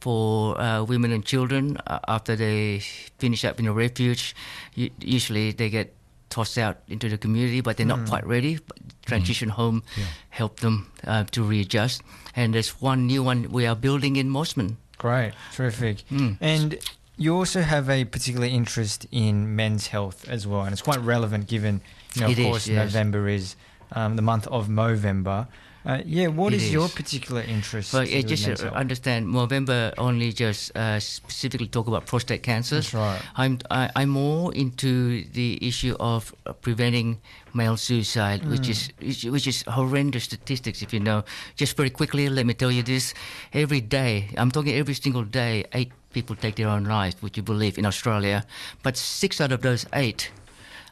for 0.00 0.56
uh, 0.60 0.84
women 0.88 1.12
and 1.12 1.22
children 1.24 1.76
uh, 1.86 1.98
after 2.08 2.34
they 2.36 2.80
finish 3.18 3.44
up 3.44 3.58
in 3.60 3.66
a 3.66 3.72
refuge. 3.72 4.34
U- 4.74 4.90
usually 5.00 5.52
they 5.52 5.68
get 5.68 5.92
tossed 6.30 6.58
out 6.58 6.78
into 6.88 7.08
the 7.08 7.18
community, 7.18 7.60
but 7.60 7.76
they're 7.76 7.86
not 7.86 8.08
quite 8.08 8.26
ready. 8.26 8.58
But 8.66 8.78
transition 9.06 9.48
home 9.48 9.82
help 10.30 10.60
them 10.60 10.90
uh, 11.04 11.24
to 11.30 11.42
readjust. 11.42 12.02
And 12.34 12.54
there's 12.54 12.80
one 12.80 13.06
new 13.06 13.22
one 13.22 13.50
we 13.50 13.66
are 13.66 13.76
building 13.76 14.16
in 14.16 14.28
Mosman. 14.28 14.76
Great, 14.98 15.32
terrific. 15.52 15.98
Mm. 16.10 16.38
And 16.40 16.78
you 17.16 17.34
also 17.34 17.62
have 17.62 17.88
a 17.88 18.04
particular 18.04 18.46
interest 18.46 19.06
in 19.10 19.56
men's 19.56 19.86
health 19.88 20.28
as 20.28 20.46
well, 20.46 20.62
and 20.62 20.72
it's 20.72 20.82
quite 20.82 21.00
relevant 21.00 21.48
given, 21.48 21.80
you 22.14 22.20
know, 22.20 22.26
of 22.26 22.32
It 22.32 22.38
is, 22.38 22.46
course, 22.46 22.68
yes. 22.68 22.92
November 22.92 23.28
is 23.28 23.56
um, 23.92 24.16
the 24.16 24.22
month 24.22 24.46
of 24.48 24.68
Movember. 24.68 25.46
Uh, 25.86 26.02
yeah, 26.04 26.26
what 26.26 26.52
It 26.52 26.56
is, 26.62 26.72
your 26.72 26.88
particular 26.88 27.42
interest? 27.42 27.92
But 27.92 28.08
with 28.10 28.26
just 28.26 28.48
uh, 28.64 28.70
understand, 28.74 29.26
Movember 29.28 29.94
only 29.98 30.32
just 30.32 30.76
uh, 30.76 30.98
specifically 30.98 31.68
talk 31.68 31.86
about 31.86 32.06
prostate 32.06 32.42
cancers. 32.42 32.90
That's 32.90 32.94
right. 32.94 33.22
I'm 33.36 33.58
I, 33.70 33.90
I'm 33.94 34.08
more 34.10 34.52
into 34.52 35.22
the 35.32 35.58
issue 35.62 35.94
of 36.00 36.34
uh, 36.44 36.54
preventing 36.54 37.18
male 37.54 37.76
suicide, 37.76 38.42
Mm. 38.42 38.50
which 38.50 38.68
is 38.68 38.90
which, 38.98 39.24
which 39.30 39.46
is 39.46 39.62
horrendous 39.68 40.24
statistics. 40.24 40.82
If 40.82 40.92
you 40.92 40.98
know, 40.98 41.22
just 41.54 41.76
very 41.76 41.90
quickly, 41.90 42.28
let 42.28 42.46
me 42.46 42.54
tell 42.54 42.72
you 42.72 42.82
this: 42.82 43.14
every 43.52 43.80
day, 43.80 44.28
I'm 44.36 44.50
talking 44.50 44.74
every 44.74 44.94
single 44.94 45.22
day, 45.24 45.64
eight 45.72 45.92
people 46.12 46.34
take 46.34 46.56
their 46.56 46.68
own 46.68 46.84
lives. 46.84 47.14
Would 47.22 47.36
you 47.36 47.44
believe 47.44 47.78
in 47.78 47.86
Australia? 47.86 48.42
But 48.82 48.96
six 48.96 49.40
out 49.40 49.52
of 49.52 49.60
those 49.62 49.86
eight 49.92 50.30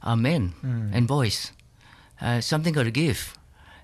are 0.05 0.17
men 0.17 0.55
Mm. 0.63 0.95
and 0.95 1.07
boys. 1.09 1.51
Uh, 2.21 2.41
something 2.41 2.73
got 2.75 2.85
to 2.85 2.93
give. 2.93 3.35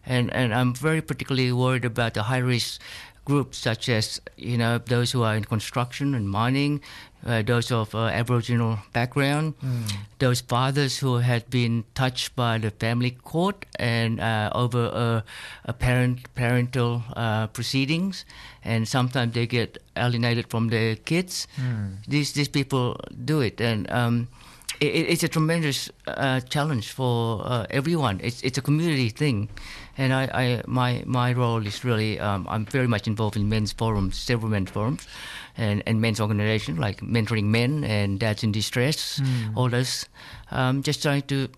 And, 0.07 0.33
and 0.33 0.53
I'm 0.55 0.75
very 0.75 1.01
particularly 1.03 1.53
worried 1.53 1.85
about 1.85 2.15
the 2.15 2.23
high 2.25 2.39
risk 2.39 2.81
groups 3.27 3.59
such 3.59 3.89
as 3.89 4.21
you 4.37 4.57
know 4.57 4.79
those 4.79 5.13
who 5.13 5.23
are 5.23 5.37
in 5.37 5.45
construction 5.45 6.15
and 6.15 6.29
mining, 6.29 6.81
uh, 7.27 7.43
those 7.43 7.71
of 7.71 7.95
uh, 7.95 8.07
Aboriginal 8.07 8.79
background, 8.93 9.55
those 10.19 10.41
fathers 10.41 10.99
who 10.99 11.19
had 11.19 11.49
been 11.51 11.85
touched 11.95 12.35
by 12.35 12.59
the 12.59 12.71
family 12.71 13.11
court 13.11 13.67
and 13.79 14.21
uh, 14.21 14.51
over 14.55 14.87
a, 14.87 15.25
a 15.67 15.73
parent 15.73 16.35
parental 16.35 17.03
uh, 17.15 17.47
proceedings, 17.49 18.25
and 18.65 18.89
sometimes 18.89 19.35
they 19.35 19.47
get 19.47 19.79
alienated 19.97 20.47
from 20.51 20.69
their 20.69 20.97
kids. 20.97 21.47
These 22.09 22.33
these 22.33 22.49
people 22.49 22.97
do 23.25 23.41
it, 23.43 23.61
and 23.61 23.87
um, 23.93 24.29
it, 24.81 24.87
it's 25.13 25.23
a 25.23 25.29
tremendous 25.29 25.91
uh, 26.07 26.41
challenge 26.41 26.91
for 26.91 27.43
uh, 27.45 27.67
everyone. 27.71 28.19
It's 28.25 28.43
it's 28.43 28.59
a 28.59 28.63
community 28.63 29.11
thing, 29.11 29.49
and 30.01 30.15
I, 30.15 30.25
I 30.43 30.63
my 30.67 31.03
my 31.07 31.33
role 31.33 31.67
is 31.67 31.85
really 31.85 32.19
um, 32.19 32.47
I'm 32.49 32.65
very 32.65 32.87
much 32.87 33.07
involved 33.07 33.37
in 33.37 33.49
men's 33.49 33.73
forums, 33.73 34.17
several 34.17 34.51
men's 34.51 34.71
forums, 34.71 35.07
and, 35.57 35.83
and 35.87 36.01
men's 36.01 36.21
organization 36.21 36.77
like 36.77 37.03
mentoring 37.03 37.45
men 37.45 37.85
and 37.85 38.19
dads 38.19 38.43
in 38.43 38.53
distress, 38.53 39.21
all 39.55 39.69
this. 39.69 40.09
Um, 40.51 40.83
just 40.83 41.03
trying 41.03 41.23
to 41.23 41.49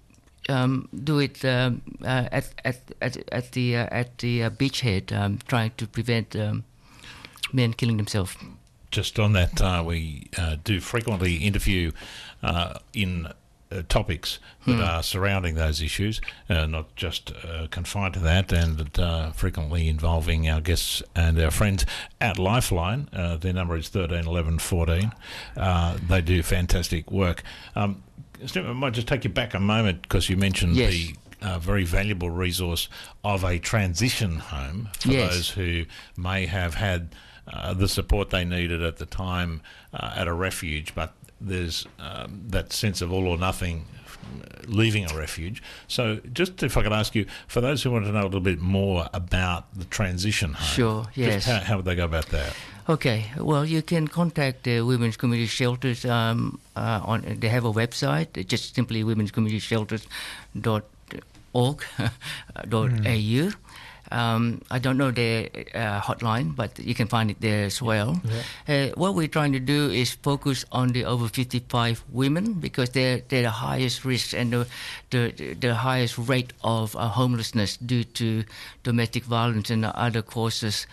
um, 0.48 0.88
do 1.04 1.20
it 1.20 1.44
um, 1.44 1.82
uh, 2.02 2.26
at, 2.32 2.46
at 2.64 2.78
at 3.00 3.16
at 3.30 3.52
the 3.52 3.76
uh, 3.76 4.00
at 4.00 4.18
the 4.18 4.42
uh, 4.42 4.50
beachhead, 4.50 5.12
um, 5.12 5.38
trying 5.46 5.70
to 5.76 5.86
prevent 5.86 6.34
um, 6.34 6.64
men 7.52 7.72
killing 7.72 7.96
themselves. 7.96 8.36
just 8.90 9.18
on 9.18 9.32
that, 9.32 9.60
uh, 9.60 9.82
we 9.86 10.28
uh, 10.36 10.56
do 10.64 10.78
frequently 10.80 11.36
interview 11.36 11.92
uh, 12.42 12.74
in 12.92 13.26
topics 13.88 14.38
that 14.66 14.80
are 14.80 15.02
surrounding 15.02 15.54
those 15.54 15.80
issues, 15.80 16.20
uh, 16.50 16.66
not 16.66 16.94
just 16.96 17.32
uh, 17.44 17.66
confined 17.70 18.14
to 18.14 18.20
that, 18.20 18.52
and 18.52 18.98
uh, 18.98 19.32
frequently 19.32 19.88
involving 19.88 20.48
our 20.48 20.60
guests 20.60 21.02
and 21.16 21.40
our 21.40 21.50
friends 21.50 21.86
at 22.20 22.38
Lifeline. 22.38 23.08
Uh, 23.12 23.36
their 23.36 23.52
number 23.54 23.76
is 23.76 23.88
13 23.88 24.26
11 24.26 24.58
14. 24.58 25.12
Uh, 25.56 25.96
they 26.08 26.20
do 26.20 26.42
fantastic 26.42 27.10
work. 27.10 27.42
Um, 27.74 28.02
Steve, 28.46 28.66
I 28.66 28.72
might 28.72 28.92
just 28.92 29.06
take 29.08 29.24
you 29.24 29.30
back 29.30 29.54
a 29.54 29.60
moment 29.60 30.02
because 30.02 30.28
you 30.28 30.36
mentioned 30.36 30.74
Yes. 30.76 30.90
the 30.92 31.14
uh, 31.40 31.58
very 31.58 31.84
valuable 31.84 32.30
resource 32.30 32.88
of 33.24 33.42
a 33.44 33.58
transition 33.58 34.38
home 34.38 34.88
for 34.98 35.08
Yes. 35.08 35.34
those 35.34 35.50
who 35.50 35.84
may 36.16 36.46
have 36.46 36.74
had 36.74 37.14
uh, 37.52 37.74
the 37.74 37.88
support 37.88 38.30
they 38.30 38.44
needed 38.44 38.82
at 38.82 38.98
the 38.98 39.06
time 39.06 39.60
uh, 39.92 40.12
at 40.16 40.28
a 40.28 40.32
refuge, 40.32 40.94
but 40.94 41.12
there's 41.46 41.86
um, 41.98 42.42
that 42.48 42.72
sense 42.72 43.00
of 43.00 43.12
all 43.12 43.26
or 43.26 43.36
nothing 43.38 43.86
uh, 44.40 44.62
leaving 44.66 45.10
a 45.10 45.16
refuge. 45.16 45.62
So, 45.88 46.20
just 46.32 46.62
if 46.62 46.76
I 46.76 46.82
could 46.82 46.92
ask 46.92 47.14
you, 47.14 47.26
for 47.48 47.60
those 47.60 47.82
who 47.82 47.90
want 47.90 48.04
to 48.06 48.12
know 48.12 48.22
a 48.22 48.24
little 48.24 48.40
bit 48.40 48.60
more 48.60 49.08
about 49.12 49.74
the 49.76 49.84
transition 49.86 50.52
home, 50.54 50.66
Sure, 50.74 51.04
just 51.06 51.16
yes. 51.16 51.44
how, 51.46 51.58
how 51.60 51.76
would 51.76 51.84
they 51.84 51.94
go 51.96 52.04
about 52.04 52.26
that? 52.26 52.54
Okay, 52.88 53.26
well, 53.38 53.64
you 53.64 53.80
can 53.82 54.08
contact 54.08 54.64
the 54.64 54.80
Women's 54.82 55.16
Community 55.16 55.46
Shelters. 55.46 56.04
Um, 56.04 56.58
uh, 56.74 57.00
on 57.04 57.36
they 57.38 57.48
have 57.48 57.64
a 57.64 57.72
website, 57.72 58.36
it's 58.36 58.48
just 58.50 58.74
simply 58.74 59.04
women's 59.04 59.30
womenscommunityshelters.org 59.32 60.04
dot 60.60 60.84
au. 61.54 61.76
Um, 64.12 64.60
I 64.70 64.78
don't 64.78 64.98
know 64.98 65.10
their 65.10 65.48
uh, 65.74 66.00
hotline, 66.00 66.54
but 66.54 66.78
you 66.78 66.94
can 66.94 67.08
find 67.08 67.30
it 67.30 67.40
there 67.40 67.64
as 67.64 67.80
well. 67.80 68.20
Uh, 68.68 68.88
what 68.94 69.14
we're 69.14 69.26
trying 69.28 69.52
to 69.52 69.60
do 69.60 69.90
is 69.90 70.12
focus 70.12 70.64
on 70.70 70.92
the 70.92 71.04
over 71.06 71.28
55 71.28 72.04
women 72.12 72.54
because 72.60 72.90
they're, 72.90 73.22
they're 73.28 73.42
the 73.42 73.50
highest 73.50 74.04
risk 74.04 74.34
and 74.34 74.52
the, 74.52 74.66
the, 75.10 75.54
the 75.58 75.74
highest 75.74 76.18
rate 76.18 76.52
of 76.62 76.94
uh, 76.96 77.08
homelessness 77.08 77.78
due 77.78 78.04
to 78.04 78.44
domestic 78.82 79.24
violence 79.24 79.70
and 79.70 79.84
other 79.86 80.20
causes. 80.20 80.86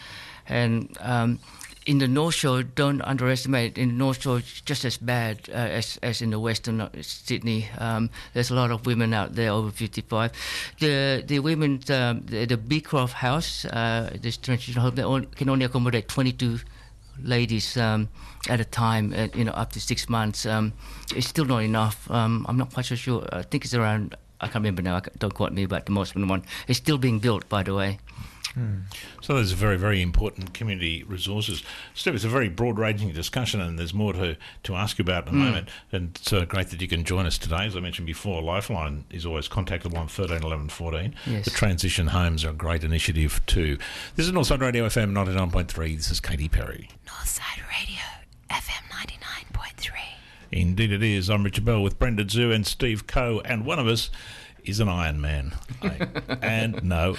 And 0.48 0.98
um, 1.02 1.40
in 1.89 1.98
the 1.98 2.08
North 2.08 2.36
Shore, 2.36 2.62
don't 2.62 3.01
underestimate. 3.01 3.75
In 3.79 3.88
the 3.89 3.96
North 3.96 4.22
Shore, 4.22 4.38
it's 4.38 4.62
just 4.62 4.86
as 4.86 4.98
bad 4.98 5.50
uh, 5.50 5.79
as 5.79 5.98
as 6.03 6.22
in 6.22 6.29
the 6.29 6.39
Western 6.39 6.81
uh, 6.81 6.89
Sydney. 7.01 7.67
Um, 7.79 8.12
there's 8.36 8.51
a 8.51 8.53
lot 8.53 8.69
of 8.69 8.86
women 8.86 9.12
out 9.12 9.34
there 9.34 9.50
over 9.50 9.72
55. 9.72 10.31
The 10.79 11.24
the 11.25 11.39
women, 11.39 11.81
um, 11.89 12.22
the, 12.27 12.46
the 12.46 12.58
Beecroft 12.58 13.13
House, 13.13 13.65
uh, 13.65 14.15
this 14.22 14.38
transitional 14.38 14.84
home, 14.84 15.00
only, 15.00 15.27
can 15.36 15.50
only 15.50 15.65
accommodate 15.65 16.08
22 16.08 16.60
ladies 17.24 17.75
um, 17.75 18.08
at 18.48 18.60
a 18.60 18.65
time. 18.65 19.12
uh 19.12 19.27
you 19.34 19.43
know, 19.43 19.53
up 19.53 19.72
to 19.74 19.79
six 19.79 20.08
months. 20.08 20.46
Um, 20.46 20.74
it's 21.15 21.27
still 21.27 21.46
not 21.46 21.63
enough. 21.63 22.10
Um, 22.12 22.46
I'm 22.48 22.58
not 22.58 22.72
quite 22.72 22.86
so 22.86 22.96
sure. 22.96 23.27
I 23.34 23.41
think 23.41 23.65
it's 23.65 23.74
around. 23.74 24.15
I 24.41 24.46
can't 24.46 24.63
remember 24.63 24.84
now. 24.84 25.01
Don't 25.17 25.34
quote 25.34 25.53
me, 25.53 25.65
but 25.65 25.88
the 25.88 25.91
most 25.91 26.15
one 26.15 26.43
is 26.67 26.77
still 26.77 27.00
being 27.00 27.17
built, 27.19 27.50
by 27.50 27.63
the 27.63 27.74
way. 27.74 27.98
So 29.22 29.34
those 29.36 29.53
are 29.53 29.56
very, 29.56 29.77
very 29.77 30.01
important 30.01 30.53
community 30.53 31.03
resources. 31.03 31.64
Steve, 31.94 32.16
it's 32.16 32.24
a 32.24 32.29
very 32.29 32.50
broad-ranging 32.50 33.12
discussion, 33.14 33.62
and 33.62 33.77
there's 33.77 33.94
more 33.94 34.14
to, 34.14 34.38
to 34.64 34.75
ask 34.75 34.98
you 34.98 35.03
about 35.03 35.27
in 35.27 35.29
a 35.29 35.38
Hmm. 35.38 35.44
moment. 35.46 35.70
And 35.92 36.12
it's 36.16 36.33
uh, 36.33 36.46
great 36.46 36.70
that 36.70 36.81
you 36.81 36.88
can 36.88 37.03
join 37.03 37.25
us 37.25 37.38
today. 37.38 37.66
As 37.66 37.75
I 37.75 37.79
mentioned 37.79 38.07
before, 38.07 38.42
Lifeline 38.42 39.05
is 39.12 39.25
always 39.25 39.48
contactable 39.48 39.98
on 39.98 40.07
13 40.07 40.44
11 40.44 40.70
14. 40.70 41.16
Yes. 41.27 41.46
The 41.46 41.51
transition 41.51 42.07
homes 42.07 42.44
are 42.44 42.50
a 42.50 42.53
great 42.53 42.83
initiative 42.83 43.42
too. 43.46 43.77
This 44.16 44.25
is 44.25 44.31
Northside 44.31 44.62
Radio 44.62 44.85
FM 44.88 45.12
99.3. 45.14 45.96
This 45.96 46.09
is 46.12 46.20
Katy 46.20 46.50
Perry. 46.50 46.90
Northside 47.07 47.62
Radio, 47.70 48.01
FM 48.50 48.90
99.3. 48.90 49.92
Indeed, 50.51 50.92
it 50.92 51.03
is. 51.03 51.29
I'm 51.29 51.44
Richard 51.44 51.66
Bell 51.66 51.81
with 51.83 52.00
Brendon 52.00 52.25
Zhu 52.27 52.53
and 52.53 52.66
Steve 52.66 53.05
Khouw, 53.05 53.42
and 53.46 53.66
one 53.66 53.77
of 53.77 53.85
us 53.88 54.09
is 54.63 54.79
an 54.79 54.89
Iron 54.89 55.19
Man. 55.22 55.53
And 56.41 56.83
no, 56.83 57.15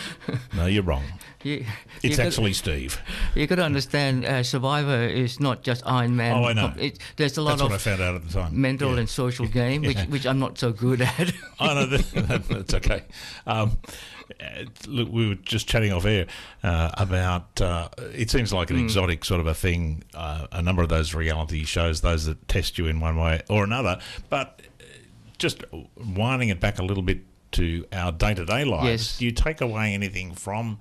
no, 0.54 0.66
you're 0.66 0.82
wrong. 0.82 1.04
You, 1.42 1.64
It's 2.02 2.18
you 2.18 2.24
actually 2.24 2.52
Steve. 2.52 3.00
You've 3.34 3.48
got 3.48 3.56
to 3.56 3.64
understand, 3.64 4.24
uh, 4.24 4.42
Survivor 4.42 5.02
is 5.04 5.40
not 5.40 5.62
just 5.62 5.82
Iron 5.86 6.16
Man. 6.16 6.36
Oh, 6.36 6.44
I 6.44 6.52
know. 6.52 6.72
It, 6.78 6.98
there's 7.16 7.36
a 7.38 7.42
lot 7.42 7.52
That's 7.52 7.62
what 7.62 7.72
I 7.72 7.74
of 7.76 7.82
found 7.82 8.00
out 8.02 8.14
at 8.16 8.26
the 8.26 8.32
time. 8.32 8.60
mental 8.60 8.92
Yeah. 8.94 9.00
and 9.00 9.08
social 9.08 9.46
game, 9.60 9.82
which 9.82 9.96
Yeah. 9.96 10.06
which 10.06 10.26
I'm 10.26 10.38
not 10.38 10.58
so 10.58 10.72
good 10.72 11.00
at. 11.00 11.32
No, 11.60 11.86
that, 11.86 12.44
that's 12.48 12.74
okay. 12.74 13.02
Um, 13.46 13.78
uh, 14.40 14.64
look, 14.86 15.08
we 15.10 15.28
were 15.28 15.34
just 15.36 15.66
chatting 15.68 15.92
off 15.92 16.04
air 16.04 16.26
uh, 16.62 16.90
about. 16.94 17.60
Uh, 17.60 17.88
it 18.14 18.30
seems 18.30 18.52
like 18.52 18.70
an 18.70 18.78
exotic 18.78 19.24
sort 19.24 19.40
of 19.40 19.46
a 19.46 19.54
thing. 19.54 20.02
Uh, 20.14 20.46
a 20.52 20.62
number 20.62 20.82
of 20.82 20.88
those 20.88 21.14
reality 21.14 21.64
shows, 21.64 22.00
those 22.00 22.26
that 22.26 22.46
test 22.48 22.78
you 22.78 22.86
in 22.86 23.00
one 23.00 23.16
way 23.16 23.40
or 23.48 23.64
another, 23.64 23.98
but 24.28 24.60
uh, 24.80 24.84
just 25.38 25.64
winding 25.96 26.48
it 26.50 26.60
back 26.60 26.78
a 26.78 26.82
little 26.84 27.02
bit 27.02 27.20
to 27.52 27.86
our 27.92 28.12
day 28.12 28.34
to 28.34 28.44
day 28.44 28.64
lives. 28.64 28.86
Yes. 28.86 29.18
Do 29.18 29.24
you 29.24 29.32
take 29.32 29.60
away 29.60 29.94
anything 29.94 30.34
from 30.34 30.78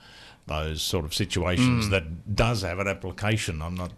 those 0.48 0.82
sort 0.82 1.06
of 1.06 1.14
situations 1.14 1.90
that 1.90 2.36
does 2.36 2.64
have 2.64 2.80
an 2.80 2.88
application? 2.88 3.62
I'm 3.62 3.76
not. 3.76 3.92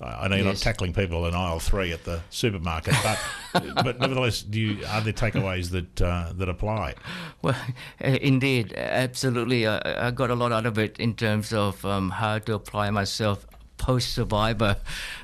I 0.00 0.28
know 0.28 0.36
you're 0.36 0.44
not 0.44 0.56
tackling 0.56 0.92
people 0.92 1.26
in 1.26 1.34
aisle 1.34 1.58
three 1.58 1.92
at 1.92 2.04
the 2.04 2.20
supermarket, 2.30 2.94
but 3.02 3.18
but 3.84 3.98
nevertheless, 3.98 4.42
do 4.42 4.60
you, 4.60 4.86
are 4.86 5.00
there 5.00 5.12
takeaways 5.12 5.70
that 5.70 6.00
uh, 6.00 6.32
that 6.36 6.48
apply? 6.48 6.94
well, 7.42 7.56
indeed, 8.00 8.72
absolutely. 8.74 9.66
I, 9.66 10.08
I 10.08 10.10
got 10.12 10.30
a 10.30 10.36
lot 10.36 10.52
out 10.52 10.66
of 10.66 10.78
it 10.78 10.98
in 10.98 11.14
terms 11.14 11.52
of 11.52 11.84
um, 11.84 12.10
how 12.10 12.38
to 12.38 12.54
apply 12.54 12.90
myself 12.90 13.44
post 13.78 14.12
survivor. 14.12 14.76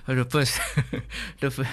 The 0.06 0.24
first, 0.24 0.58
the, 1.40 1.66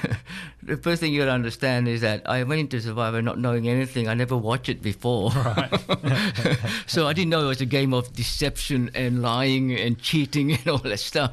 the 0.63 0.77
first 0.77 1.01
thing 1.01 1.13
you 1.13 1.21
got 1.21 1.25
to 1.25 1.31
understand 1.31 1.87
is 1.87 2.01
that 2.01 2.27
I 2.29 2.43
went 2.43 2.61
into 2.61 2.81
survivor 2.81 3.21
not 3.21 3.37
knowing 3.37 3.67
anything. 3.67 4.07
I 4.07 4.13
never 4.13 4.35
watched 4.35 4.69
it 4.69 4.81
before. 4.81 5.31
so 6.87 7.07
I 7.07 7.13
didn't 7.13 7.29
know 7.29 7.45
it 7.45 7.47
was 7.47 7.61
a 7.61 7.65
game 7.65 7.93
of 7.93 8.13
deception 8.13 8.91
and 8.95 9.21
lying 9.21 9.73
and 9.73 9.99
cheating 9.99 10.53
and 10.53 10.67
all 10.67 10.79
that 10.79 10.99
stuff. 10.99 11.31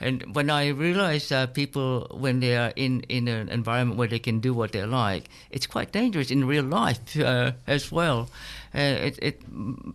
And 0.00 0.34
when 0.34 0.50
I 0.50 0.68
realized 0.68 1.32
uh, 1.32 1.46
people, 1.46 2.06
when 2.12 2.40
they 2.40 2.56
are 2.56 2.72
in, 2.76 3.00
in 3.08 3.28
an 3.28 3.48
environment 3.48 3.98
where 3.98 4.08
they 4.08 4.18
can 4.18 4.40
do 4.40 4.54
what 4.54 4.72
they 4.72 4.84
like, 4.84 5.28
it's 5.50 5.66
quite 5.66 5.92
dangerous 5.92 6.30
in 6.30 6.46
real 6.46 6.64
life 6.64 7.18
uh, 7.18 7.52
as 7.66 7.90
well. 7.90 8.28
Uh, 8.74 8.80
it, 8.80 9.18
it 9.22 9.40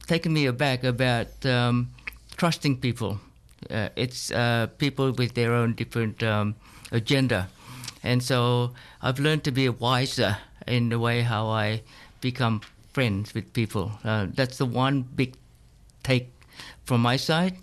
taken 0.07 0.33
me 0.33 0.45
aback 0.45 0.83
about 0.83 1.45
um, 1.45 1.89
trusting 2.37 2.77
people. 2.77 3.19
Uh, 3.69 3.89
it's 3.95 4.31
uh, 4.31 4.67
people 4.77 5.11
with 5.11 5.33
their 5.33 5.53
own 5.53 5.73
different 5.73 6.21
um, 6.23 6.55
agenda. 6.91 7.49
And 8.03 8.23
so 8.23 8.73
I've 9.01 9.19
learned 9.19 9.43
to 9.45 9.51
be 9.51 9.67
wiser 9.69 10.37
in 10.67 10.89
the 10.89 10.99
way 10.99 11.21
how 11.21 11.47
I 11.47 11.81
become 12.21 12.61
friends 12.93 13.33
with 13.33 13.53
people. 13.53 13.91
Uh, 14.03 14.27
that's 14.33 14.57
the 14.57 14.65
one 14.65 15.01
big 15.01 15.35
take 16.03 16.31
from 16.85 17.01
my 17.01 17.17
side 17.17 17.57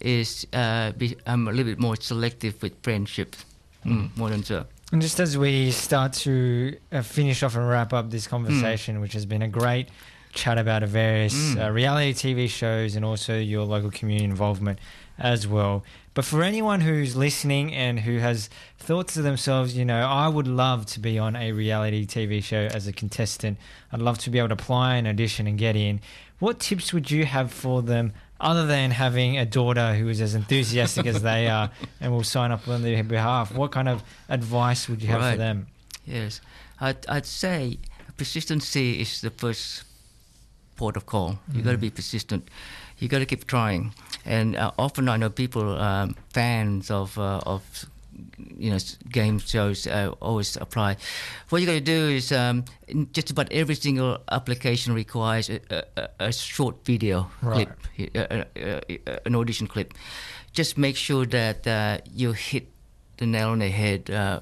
is 0.00 0.46
uh, 0.52 0.92
be, 0.92 1.16
I'm 1.26 1.48
a 1.48 1.50
little 1.50 1.72
bit 1.72 1.78
more 1.78 1.96
selective 1.96 2.62
with 2.62 2.72
friendships, 2.82 3.44
mm, 3.84 4.16
more 4.16 4.30
than 4.30 4.42
so. 4.42 4.64
And 4.92 5.00
just 5.00 5.20
as 5.20 5.36
we 5.38 5.70
start 5.70 6.12
to 6.24 6.76
uh, 6.90 7.02
finish 7.02 7.42
off 7.42 7.54
and 7.56 7.68
wrap 7.68 7.92
up 7.92 8.10
this 8.10 8.26
conversation, 8.26 9.00
which 9.00 9.12
has 9.12 9.26
been 9.26 9.42
a 9.42 9.48
great 9.48 9.88
chat 10.32 10.58
about 10.58 10.82
various 10.84 11.56
uh, 11.56 11.70
reality 11.70 12.12
TV 12.12 12.48
shows 12.48 12.96
and 12.96 13.04
also 13.04 13.36
your 13.38 13.64
local 13.64 13.90
community 13.90 14.24
involvement 14.24 14.78
as 15.20 15.46
well. 15.46 15.84
But 16.14 16.24
for 16.24 16.42
anyone 16.42 16.80
who's 16.80 17.14
listening 17.14 17.72
and 17.72 18.00
who 18.00 18.18
has 18.18 18.50
thought 18.78 19.08
to 19.08 19.22
themselves, 19.22 19.76
you 19.76 19.84
know, 19.84 20.00
I 20.00 20.26
would 20.26 20.48
love 20.48 20.86
to 20.86 21.00
be 21.00 21.18
on 21.18 21.36
a 21.36 21.52
reality 21.52 22.04
TV 22.04 22.42
show 22.42 22.68
as 22.72 22.86
a 22.88 22.92
contestant. 22.92 23.58
I'd 23.92 24.00
love 24.00 24.18
to 24.18 24.30
be 24.30 24.38
able 24.38 24.48
to 24.48 24.54
apply 24.54 24.96
an 24.96 25.06
audition 25.06 25.46
and 25.46 25.56
get 25.56 25.76
in. 25.76 26.00
what 26.40 26.58
tips 26.58 26.92
would 26.92 27.10
you 27.10 27.26
have 27.26 27.52
for 27.52 27.82
them 27.82 28.12
other 28.40 28.66
than 28.66 28.90
having 28.90 29.36
a 29.36 29.44
daughter 29.44 29.94
who 29.94 30.08
is 30.08 30.20
as 30.20 30.34
enthusiastic 30.34 31.06
as 31.06 31.22
they 31.22 31.46
are 31.48 31.70
and 32.00 32.10
will 32.10 32.24
sign 32.24 32.50
up 32.50 32.66
on 32.66 32.82
their 32.82 33.04
behalf? 33.04 33.54
What 33.54 33.70
kind 33.70 33.88
of 33.88 34.02
advice 34.28 34.88
would 34.88 35.02
you 35.02 35.08
have 35.08 35.32
for 35.32 35.36
them? 35.36 35.68
Yes, 36.06 36.40
I'd, 36.80 37.06
I'd 37.08 37.26
say 37.26 37.78
persistency 38.16 39.00
is 39.00 39.20
the 39.20 39.30
first 39.30 39.84
port 40.76 40.96
of 40.96 41.06
call. 41.06 41.38
You've 41.52 41.64
got 41.64 41.72
to 41.72 41.78
be 41.78 41.90
persistent. 41.90 42.48
You 43.00 43.08
got 43.08 43.18
to 43.20 43.26
keep 43.26 43.46
trying. 43.46 43.92
And 44.24 44.56
uh, 44.56 44.70
often 44.78 45.08
I 45.08 45.16
know 45.16 45.30
people, 45.30 45.78
um, 45.80 46.14
fans 46.32 46.90
of 46.90 47.18
uh, 47.18 47.40
of 47.46 47.62
you 48.58 48.70
know 48.70 48.78
game 49.10 49.38
shows, 49.38 49.86
uh, 49.86 50.12
always 50.20 50.56
apply. 50.56 50.96
What 51.48 51.60
you 51.62 51.66
got 51.66 51.72
to 51.72 51.80
do 51.80 52.08
is 52.16 52.30
um, 52.32 52.64
just 53.12 53.30
about 53.30 53.50
every 53.50 53.74
single 53.74 54.18
application 54.30 54.94
requires 54.94 55.48
a, 55.50 55.60
a, 55.70 55.82
a- 55.96 56.10
a 56.28 56.32
short 56.32 56.84
video 56.84 57.30
Right. 57.42 57.68
clip, 57.96 58.14
uh, 58.14 58.44
uh, 58.60 58.80
uh, 59.06 59.16
an 59.26 59.34
audition 59.34 59.66
clip. 59.66 59.94
Just 60.52 60.76
make 60.76 60.96
sure 60.96 61.24
that 61.26 61.66
uh, 61.66 61.98
you 62.12 62.32
hit 62.32 62.66
the 63.16 63.26
nail 63.26 63.48
on 63.50 63.60
the 63.60 63.70
head. 63.70 64.10
Uh, 64.10 64.40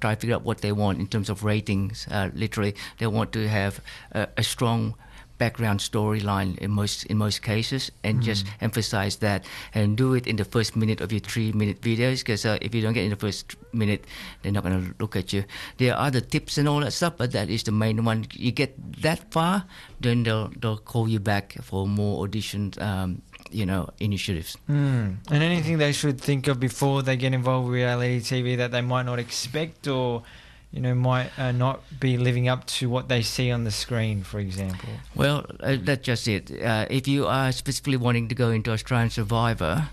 try 0.00 0.14
to 0.14 0.20
figure 0.20 0.36
out 0.36 0.44
what 0.44 0.58
they 0.60 0.70
want 0.72 1.00
in 1.00 1.06
terms 1.08 1.28
of 1.30 1.42
ratings. 1.42 2.06
Uh, 2.10 2.30
literally, 2.34 2.74
they 2.98 3.06
want 3.08 3.32
to 3.32 3.48
have 3.48 3.80
a, 4.12 4.28
a 4.36 4.42
strong 4.44 4.94
background 5.38 5.80
storyline 5.80 6.58
in 6.58 6.70
most 6.70 7.04
in 7.06 7.16
most 7.16 7.42
cases, 7.42 7.90
and 8.04 8.22
just 8.22 8.46
emphasize 8.60 9.16
that 9.16 9.44
and 9.74 9.96
do 9.96 10.14
it 10.14 10.26
in 10.26 10.36
the 10.36 10.44
first 10.44 10.76
minute 10.76 11.00
of 11.00 11.12
your 11.12 11.20
three 11.20 11.52
minute 11.52 11.80
videos. 11.80 12.20
Because 12.20 12.44
uh, 12.44 12.58
if 12.60 12.74
you 12.74 12.82
don't 12.82 12.92
get 12.92 13.04
in 13.04 13.10
the 13.10 13.16
first 13.16 13.56
minute, 13.72 14.04
they're 14.42 14.52
not 14.52 14.64
going 14.64 14.76
to 14.84 14.94
look 14.98 15.16
at 15.16 15.32
you. 15.32 15.44
There 15.78 15.94
are 15.94 16.06
other 16.06 16.20
tips 16.20 16.58
and 16.58 16.68
all 16.68 16.80
that 16.80 16.92
stuff, 16.92 17.14
but 17.16 17.32
that 17.32 17.48
is 17.48 17.62
the 17.62 17.72
main 17.72 18.04
one. 18.04 18.26
You 18.32 18.52
get 18.52 18.76
that 19.02 19.30
far, 19.32 19.64
then 20.00 20.24
they'll 20.24 20.50
they'll 20.58 20.78
call 20.78 21.08
you 21.08 21.20
back 21.20 21.54
for 21.62 21.86
more 21.86 22.26
auditions. 22.26 22.80
Um, 22.80 23.22
you 23.50 23.64
know, 23.64 23.88
initiatives. 23.98 24.58
Mm. 24.68 25.16
And 25.30 25.42
anything 25.42 25.78
they 25.78 25.92
should 25.92 26.20
think 26.20 26.48
of 26.48 26.60
before 26.60 27.02
they 27.02 27.16
get 27.16 27.32
involved 27.32 27.68
with 27.68 27.76
reality 27.76 28.20
TV 28.20 28.58
that 28.58 28.72
they 28.72 28.82
might 28.82 29.06
not 29.06 29.18
expect 29.18 29.88
or, 29.88 30.22
you 30.70 30.80
know, 30.80 30.94
might 30.94 31.30
uh, 31.38 31.52
not 31.52 31.82
be 31.98 32.18
living 32.18 32.46
up 32.48 32.66
to 32.66 32.90
what 32.90 33.08
they 33.08 33.22
see 33.22 33.50
on 33.50 33.64
the 33.64 33.70
screen, 33.70 34.22
for 34.22 34.38
example. 34.38 34.90
Well, 35.14 35.46
uh, 35.60 35.76
that's 35.80 36.04
just 36.04 36.28
it. 36.28 36.50
Uh, 36.62 36.86
if 36.90 37.08
you 37.08 37.26
are 37.26 37.52
specifically 37.52 37.96
wanting 37.96 38.28
to 38.28 38.34
go 38.34 38.50
into 38.50 38.70
Australian 38.72 39.10
Survivor, 39.10 39.88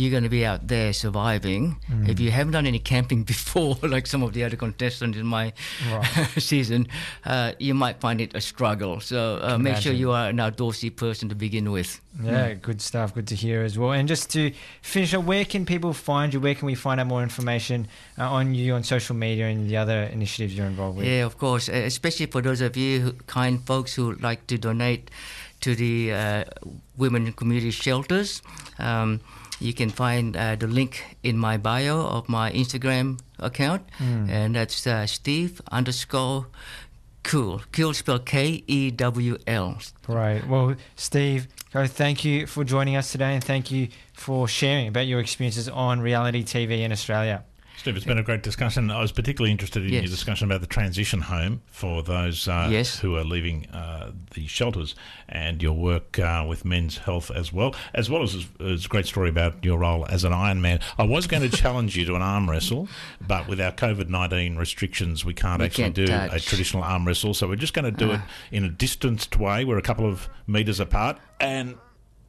you're 0.00 0.10
going 0.10 0.22
to 0.22 0.28
be 0.30 0.44
out 0.46 0.66
there 0.68 0.92
surviving. 0.92 1.76
If 2.06 2.18
you 2.20 2.30
haven't 2.30 2.52
done 2.52 2.66
any 2.66 2.78
camping 2.78 3.22
before, 3.34 3.76
like 3.82 4.06
some 4.06 4.22
of 4.22 4.32
the 4.32 4.44
other 4.44 4.56
contestants 4.56 5.18
in 5.18 5.26
my 5.26 5.52
Right. 5.90 6.04
season, 6.38 6.88
uh, 7.24 7.52
you 7.58 7.74
might 7.74 8.00
find 8.00 8.20
it 8.20 8.34
a 8.34 8.40
struggle. 8.40 9.00
So 9.00 9.38
uh, 9.42 9.58
make 9.58 9.76
sure 9.76 9.92
you 9.92 10.10
are 10.12 10.28
an 10.28 10.36
outdoorsy 10.38 10.94
person 10.94 11.28
to 11.28 11.34
begin 11.34 11.70
with. 11.70 12.00
Yeah, 12.22 12.54
good 12.54 12.80
stuff. 12.82 13.14
Good 13.14 13.28
to 13.28 13.34
hear 13.34 13.62
as 13.62 13.78
well. 13.78 13.92
And 13.92 14.08
just 14.08 14.30
to 14.30 14.52
finish 14.82 15.14
up, 15.14 15.24
where 15.24 15.44
can 15.44 15.64
people 15.66 15.92
find 15.92 16.32
you? 16.34 16.40
Where 16.40 16.54
can 16.54 16.66
we 16.66 16.74
find 16.74 17.00
out 17.00 17.06
more 17.06 17.22
information 17.22 17.86
uh, 18.18 18.28
on 18.30 18.54
you 18.54 18.74
on 18.74 18.82
social 18.82 19.14
media 19.16 19.46
and 19.46 19.68
the 19.70 19.76
other 19.76 20.04
initiatives 20.04 20.56
you're 20.56 20.66
involved 20.66 20.98
with? 20.98 21.06
Yeah, 21.06 21.24
of 21.26 21.38
course. 21.38 21.68
Especially 21.68 22.26
for 22.26 22.40
those 22.42 22.60
of 22.60 22.76
you 22.76 23.00
who, 23.00 23.12
kind 23.26 23.60
folks 23.66 23.94
who 23.94 24.14
like 24.14 24.46
to 24.48 24.58
donate 24.58 25.10
to 25.60 25.74
the 25.74 26.12
uh, 26.12 26.44
women 26.96 27.32
community 27.32 27.70
shelters. 27.70 28.42
Um, 28.78 29.20
you 29.60 29.72
can 29.74 29.90
find 29.90 30.36
uh, 30.36 30.56
the 30.56 30.66
link 30.66 31.16
in 31.22 31.36
my 31.38 31.56
bio 31.56 32.00
of 32.00 32.28
my 32.28 32.50
Instagram 32.52 33.20
account, 33.38 33.82
and 34.00 34.54
that's 34.54 34.86
uh, 34.86 35.06
Steve 35.06 35.60
underscore 35.70 36.46
cool. 37.22 37.60
Cool 37.72 37.94
spelled 37.94 38.26
K 38.26 38.64
E 38.66 38.90
W 38.90 39.36
L. 39.46 39.78
Right. 40.08 40.46
Well, 40.48 40.74
Steve, 40.96 41.46
Khouw, 41.72 41.88
thank 41.88 42.24
you 42.24 42.46
for 42.46 42.64
joining 42.64 42.96
us 42.96 43.12
today 43.12 43.34
and 43.34 43.44
thank 43.44 43.70
you 43.70 43.88
for 44.12 44.48
sharing 44.48 44.88
about 44.88 45.06
your 45.06 45.20
experiences 45.20 45.68
on 45.68 46.00
reality 46.00 46.42
TV 46.42 46.80
in 46.80 46.92
Australia. 46.92 47.44
Steve, 47.80 47.96
it's 47.96 48.04
been 48.04 48.18
a 48.18 48.22
great 48.22 48.42
discussion. 48.42 48.90
I 48.90 49.00
was 49.00 49.10
particularly 49.10 49.50
interested 49.50 49.82
in 49.86 49.90
your 49.90 50.02
discussion 50.02 50.46
about 50.46 50.60
the 50.60 50.66
transition 50.66 51.22
home 51.22 51.62
for 51.64 52.02
those 52.02 52.46
uh, 52.46 52.68
Yes. 52.70 52.98
who 52.98 53.16
are 53.16 53.24
leaving 53.24 53.70
uh, 53.70 54.12
the 54.34 54.46
shelters 54.46 54.94
and 55.30 55.62
your 55.62 55.72
work 55.72 56.18
uh, 56.18 56.44
with 56.46 56.66
men's 56.66 56.98
health 56.98 57.30
as 57.30 57.54
well, 57.54 57.74
as 57.94 58.10
well 58.10 58.22
as 58.22 58.46
it's 58.60 58.84
a 58.84 58.88
great 58.88 59.06
story 59.06 59.30
about 59.30 59.64
your 59.64 59.78
role 59.78 60.04
as 60.10 60.24
an 60.24 60.32
Ironman. 60.32 60.82
I 60.98 61.04
was 61.04 61.26
going 61.26 61.42
to 61.50 61.56
challenge 61.56 61.96
you 61.96 62.04
to 62.04 62.16
an 62.16 62.20
arm 62.22 62.50
wrestle, 62.50 62.86
but 63.26 63.48
with 63.48 63.62
our 63.62 63.72
COVID 63.72 64.10
19 64.10 64.56
restrictions, 64.56 65.24
we 65.24 65.32
can't 65.32 65.60
We 65.60 65.64
actually 65.64 65.84
can't 65.84 65.94
do 65.94 66.04
a 66.12 66.38
traditional 66.38 66.82
arm 66.82 67.06
wrestle. 67.06 67.32
So 67.32 67.48
we're 67.48 67.56
just 67.56 67.72
going 67.72 67.86
to 67.86 67.90
do 67.92 68.10
it 68.10 68.20
Ah. 68.22 68.28
in 68.52 68.62
a 68.64 68.68
distanced 68.68 69.38
way. 69.38 69.64
We're 69.64 69.78
a 69.78 69.82
couple 69.82 70.04
of 70.04 70.28
metres 70.46 70.80
apart. 70.80 71.16
And 71.40 71.76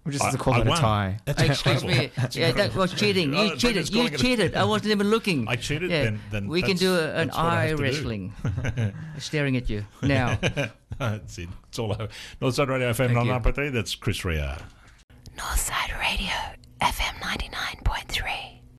We'll 0.03 0.13
just 0.13 0.25
I- 0.25 0.35
call 0.37 0.53
I 0.55 0.61
it 0.61 0.67
a 0.67 0.71
tie. 0.71 1.17
That's 1.25 1.41
Excuse 1.43 1.83
me. 1.83 2.11
Yeah, 2.31 2.51
that 2.53 2.73
was 2.73 2.93
cheating. 2.93 3.33
You 3.33 3.55
cheated. 3.55 3.89
You 3.89 3.95
calling 3.97 4.13
it 4.13 4.19
a- 4.19 4.23
cheated. 4.23 4.55
I 4.55 4.63
wasn't 4.63 4.91
even 4.91 5.09
looking. 5.11 5.47
I 5.47 5.55
cheated? 5.57 5.91
Yeah. 5.91 6.03
Then- 6.05 6.21
then 6.31 6.47
we 6.47 6.61
can 6.63 6.75
do 6.77 6.95
a, 6.95 7.09
an 7.13 7.27
that's 7.27 7.37
what 7.37 7.45
I 7.45 7.49
eye 7.49 7.61
have 7.67 7.69
to 7.71 7.77
do. 7.77 7.83
wrestling. 7.83 8.33
Staring 9.19 9.57
at 9.57 9.69
you 9.69 9.85
now. 10.01 10.37
that's 10.97 11.37
it. 11.37 11.49
It's 11.69 11.77
all 11.79 11.91
over. 11.91 12.07
Northside 12.41 12.67
Radio 12.69 12.91
FM 12.91 13.13
99.3. 13.13 13.71
That's 13.71 13.93
Chris 13.95 14.25
Rea. 14.25 14.55
Northside 15.37 15.99
Radio, 15.99 16.33
FM 16.81 17.19
99.3. 17.21 18.60